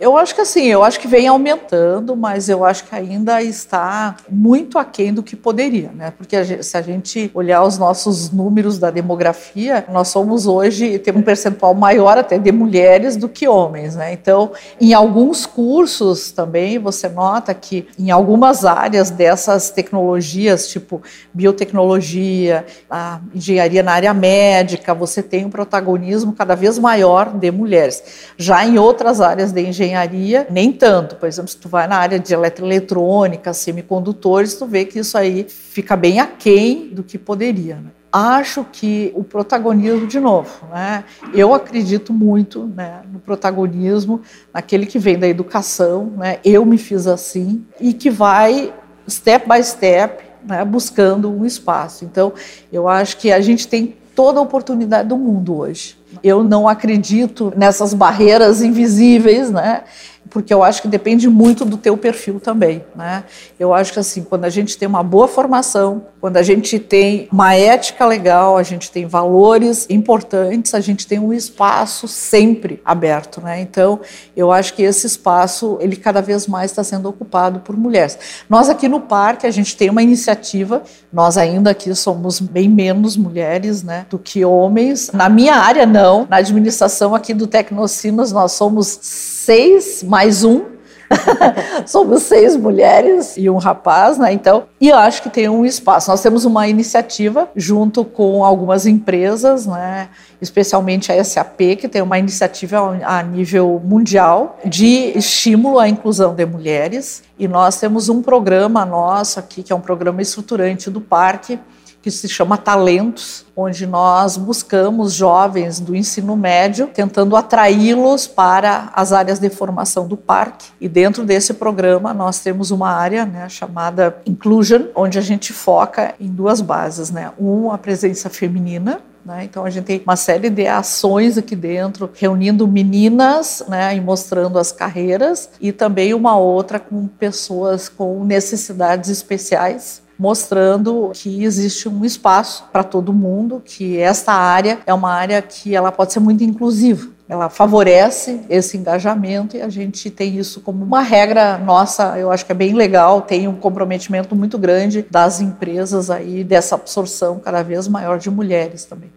Eu 0.00 0.16
acho 0.16 0.32
que 0.32 0.40
assim, 0.40 0.66
eu 0.66 0.84
acho 0.84 1.00
que 1.00 1.08
vem 1.08 1.26
aumentando, 1.26 2.14
mas 2.14 2.48
eu 2.48 2.64
acho 2.64 2.84
que 2.84 2.94
ainda 2.94 3.42
está 3.42 4.14
muito 4.30 4.78
aquém 4.78 5.12
do 5.12 5.24
que 5.24 5.34
poderia, 5.34 5.90
né? 5.90 6.12
Porque 6.16 6.37
a 6.37 6.44
gente, 6.44 6.64
se 6.64 6.76
a 6.76 6.82
gente 6.82 7.28
olhar 7.34 7.64
os 7.64 7.78
nossos 7.78 8.30
números 8.30 8.78
da 8.78 8.92
demografia, 8.92 9.84
nós 9.90 10.06
somos 10.06 10.46
hoje, 10.46 11.00
temos 11.00 11.22
um 11.22 11.24
percentual 11.24 11.74
maior 11.74 12.16
até 12.16 12.38
de 12.38 12.52
mulheres 12.52 13.16
do 13.16 13.28
que 13.28 13.48
homens, 13.48 13.96
né? 13.96 14.12
Então, 14.12 14.52
em 14.80 14.94
alguns 14.94 15.44
cursos 15.44 16.30
também 16.30 16.78
você 16.78 17.08
nota 17.08 17.52
que 17.52 17.88
em 17.98 18.12
algumas 18.12 18.64
áreas 18.64 19.11
dessas 19.11 19.68
tecnologias, 19.70 20.68
tipo 20.68 21.02
biotecnologia, 21.34 22.64
a 22.88 23.18
engenharia 23.34 23.82
na 23.82 23.94
área 23.94 24.14
médica, 24.14 24.94
você 24.94 25.24
tem 25.24 25.44
um 25.44 25.50
protagonismo 25.50 26.34
cada 26.34 26.54
vez 26.54 26.78
maior 26.78 27.32
de 27.32 27.50
mulheres. 27.50 28.30
Já 28.37 28.64
em 28.64 28.78
outras 28.78 29.20
áreas 29.20 29.50
de 29.50 29.61
engenharia 29.61 29.88
engenharia, 29.88 30.46
nem 30.51 30.72
tanto. 30.72 31.16
Por 31.16 31.27
exemplo, 31.27 31.51
se 31.51 31.57
tu 31.57 31.68
vai 31.68 31.87
na 31.87 31.96
área 31.96 32.18
de 32.18 32.33
eletroeletrônica, 32.33 33.53
semicondutores, 33.53 34.55
tu 34.55 34.66
vê 34.66 34.85
que 34.85 34.98
isso 34.98 35.16
aí 35.16 35.46
fica 35.48 35.96
bem 35.96 36.20
aquém 36.20 36.88
do 36.88 37.03
que 37.03 37.18
poderia. 37.18 37.77
Né? 37.77 37.90
Acho 38.12 38.64
que 38.64 39.12
o 39.14 39.24
protagonismo, 39.24 40.07
de 40.07 40.20
novo, 40.20 40.66
né? 40.70 41.05
eu 41.35 41.53
acredito 41.55 42.12
muito 42.12 42.64
né, 42.64 43.01
no 43.12 43.18
protagonismo, 43.18 44.22
naquele 44.53 44.87
que 44.87 44.98
vem 44.98 45.18
da 45.18 45.29
educação, 45.29 46.12
né? 46.16 46.38
eu 46.44 46.64
me 46.64 46.79
fiz 46.79 47.07
assim, 47.07 47.64
e 47.81 47.92
que 47.92 48.11
vai, 48.11 48.72
step 49.09 49.46
by 49.48 49.62
step, 49.62 50.24
né, 50.46 50.64
buscando 50.64 51.31
um 51.31 51.44
espaço. 51.44 52.05
Então, 52.05 52.33
eu 52.72 52.88
acho 52.88 53.18
que 53.18 53.31
a 53.31 53.40
gente 53.40 53.68
tem 53.68 53.96
toda 54.14 54.38
a 54.38 54.42
oportunidade 54.42 55.09
do 55.09 55.16
mundo 55.16 55.59
hoje. 55.59 55.97
Eu 56.22 56.42
não 56.42 56.66
acredito 56.66 57.52
nessas 57.56 57.94
barreiras 57.94 58.62
invisíveis, 58.62 59.50
né? 59.50 59.82
porque 60.30 60.52
eu 60.52 60.62
acho 60.62 60.82
que 60.82 60.88
depende 60.88 61.28
muito 61.28 61.64
do 61.64 61.76
teu 61.76 61.96
perfil 61.96 62.38
também, 62.38 62.84
né? 62.94 63.24
Eu 63.58 63.72
acho 63.72 63.92
que 63.92 63.98
assim, 63.98 64.22
quando 64.22 64.44
a 64.44 64.50
gente 64.50 64.76
tem 64.76 64.86
uma 64.86 65.02
boa 65.02 65.26
formação, 65.26 66.06
quando 66.20 66.37
a 66.37 66.42
gente 66.42 66.78
tem 66.78 67.28
uma 67.33 67.54
ética 67.54 68.04
legal, 68.04 68.57
a 68.57 68.62
gente 68.62 68.90
tem 68.90 69.07
valores 69.07 69.87
importantes, 69.88 70.74
a 70.74 70.81
gente 70.81 71.07
tem 71.07 71.18
um 71.18 71.33
espaço 71.33 72.09
sempre 72.09 72.81
aberto, 72.85 73.40
né? 73.40 73.61
Então, 73.61 74.00
eu 74.37 74.50
acho 74.50 74.74
que 74.74 74.83
esse 74.83 75.07
espaço, 75.07 75.78
ele 75.81 75.96
cada 75.96 76.20
vez 76.20 76.46
mais 76.46 76.72
está 76.72 76.83
sendo 76.83 77.09
ocupado 77.09 77.61
por 77.61 77.76
mulheres. 77.76 78.18
Nós 78.48 78.68
aqui 78.68 78.88
no 78.88 79.00
parque, 79.00 79.46
a 79.46 79.50
gente 79.50 79.76
tem 79.76 79.90
uma 79.90 80.02
iniciativa, 80.02 80.83
nós 81.12 81.38
ainda 81.38 81.70
aqui 81.70 81.94
somos 81.94 82.40
bem 82.40 82.68
menos 82.68 83.16
mulheres, 83.16 83.83
né, 83.83 84.07
do 84.11 84.18
que 84.18 84.44
homens. 84.44 85.11
Na 85.12 85.28
minha 85.28 85.54
área, 85.54 85.87
não. 85.87 86.26
Na 86.28 86.38
administração 86.38 87.14
aqui 87.14 87.33
do 87.33 87.46
Tecnocinos, 87.46 88.33
nós 88.33 88.52
somos 88.52 88.98
seis 89.02 90.02
mais 90.02 90.42
um. 90.42 90.77
Somos 91.86 92.22
seis 92.22 92.56
mulheres 92.56 93.36
e 93.36 93.48
um 93.48 93.56
rapaz, 93.56 94.18
né? 94.18 94.32
Então, 94.32 94.64
e 94.80 94.88
eu 94.88 94.96
acho 94.96 95.22
que 95.22 95.30
tem 95.30 95.48
um 95.48 95.64
espaço. 95.64 96.10
Nós 96.10 96.22
temos 96.22 96.44
uma 96.44 96.68
iniciativa 96.68 97.48
junto 97.56 98.04
com 98.04 98.44
algumas 98.44 98.86
empresas, 98.86 99.66
né? 99.66 100.08
Especialmente 100.40 101.10
a 101.10 101.22
SAP, 101.24 101.76
que 101.78 101.88
tem 101.88 102.02
uma 102.02 102.18
iniciativa 102.18 102.98
a 103.04 103.22
nível 103.22 103.80
mundial 103.84 104.58
de 104.64 105.12
estímulo 105.16 105.78
à 105.78 105.88
inclusão 105.88 106.34
de 106.34 106.44
mulheres. 106.46 107.22
E 107.38 107.48
nós 107.48 107.78
temos 107.78 108.08
um 108.08 108.22
programa 108.22 108.84
nosso 108.84 109.38
aqui, 109.38 109.62
que 109.62 109.72
é 109.72 109.76
um 109.76 109.80
programa 109.80 110.22
estruturante 110.22 110.90
do 110.90 111.00
parque, 111.00 111.58
que 112.00 112.11
se 112.11 112.28
chama 112.28 112.56
Talentos, 112.56 113.44
onde 113.56 113.87
nós 113.87 114.37
buscamos 114.37 115.12
jovens 115.12 115.80
do 115.80 115.96
ensino 115.96 116.37
médio, 116.37 116.87
tentando 116.87 117.37
atraí-los 117.37 118.26
para 118.26 118.90
as 118.94 119.12
áreas 119.12 119.38
de 119.38 119.50
formação 119.50 120.06
do 120.06 120.16
parque. 120.16 120.68
E 120.80 120.88
dentro 120.88 121.24
desse 121.24 121.54
programa 121.54 122.14
nós 122.14 122.38
temos 122.38 122.70
uma 122.70 122.90
área 122.90 123.26
né, 123.26 123.48
chamada 123.48 124.16
Inclusion, 124.24 124.87
onde 124.94 125.18
a 125.18 125.22
gente 125.22 125.52
foca 125.52 126.14
em 126.20 126.28
duas 126.28 126.61
bases, 126.61 127.11
né? 127.11 127.32
Um, 127.38 127.72
a 127.72 127.78
presença 127.78 128.30
feminina, 128.30 129.00
né? 129.24 129.44
Então 129.44 129.64
a 129.64 129.70
gente 129.70 129.84
tem 129.84 130.00
uma 130.04 130.16
série 130.16 130.48
de 130.48 130.66
ações 130.66 131.37
aqui 131.37 131.56
dentro, 131.56 132.08
reunindo 132.14 132.66
meninas 132.66 133.64
né, 133.68 133.94
e 133.96 134.00
mostrando 134.00 134.58
as 134.58 134.70
carreiras, 134.70 135.50
e 135.61 135.72
também 135.72 136.14
uma 136.14 136.38
outra 136.38 136.78
com 136.78 137.06
pessoas 137.08 137.88
com 137.88 138.24
necessidades 138.24 139.11
especiais 139.11 140.06
mostrando 140.18 141.12
que 141.14 141.44
existe 141.44 141.88
um 141.88 142.04
espaço 142.04 142.64
para 142.72 142.83
todo 142.83 143.12
mundo, 143.12 143.62
que 143.64 143.98
esta 143.98 144.33
área 144.33 144.81
é 144.85 144.92
uma 144.92 145.12
área 145.12 145.40
que 145.40 145.76
ela 145.76 145.92
pode 145.92 146.12
ser 146.12 146.20
muito 146.20 146.42
inclusiva. 146.42 147.09
Ela 147.28 147.48
favorece 147.48 148.40
esse 148.48 148.76
engajamento 148.76 149.57
e 149.57 149.61
a 149.61 149.68
gente 149.68 150.11
tem 150.11 150.37
isso 150.38 150.62
como 150.62 150.83
uma 150.83 151.02
regra 151.02 151.59
nossa, 151.59 152.18
eu 152.18 152.33
acho 152.33 152.44
que 152.44 152.52
é 152.52 152.54
bem 152.54 152.72
legal, 152.72 153.20
tem 153.20 153.46
um 153.46 153.54
comprometimento 153.54 154.35
muito 154.35 154.59
grande 154.59 155.07
das 155.09 155.40
empresas 155.40 156.11
aí 156.11 156.42
dessa 156.42 156.74
absorção 156.74 157.38
cada 157.38 157.62
vez 157.62 157.87
maior 157.87 158.18
de 158.18 158.31
mulheres 158.31 158.85
também 158.85 159.11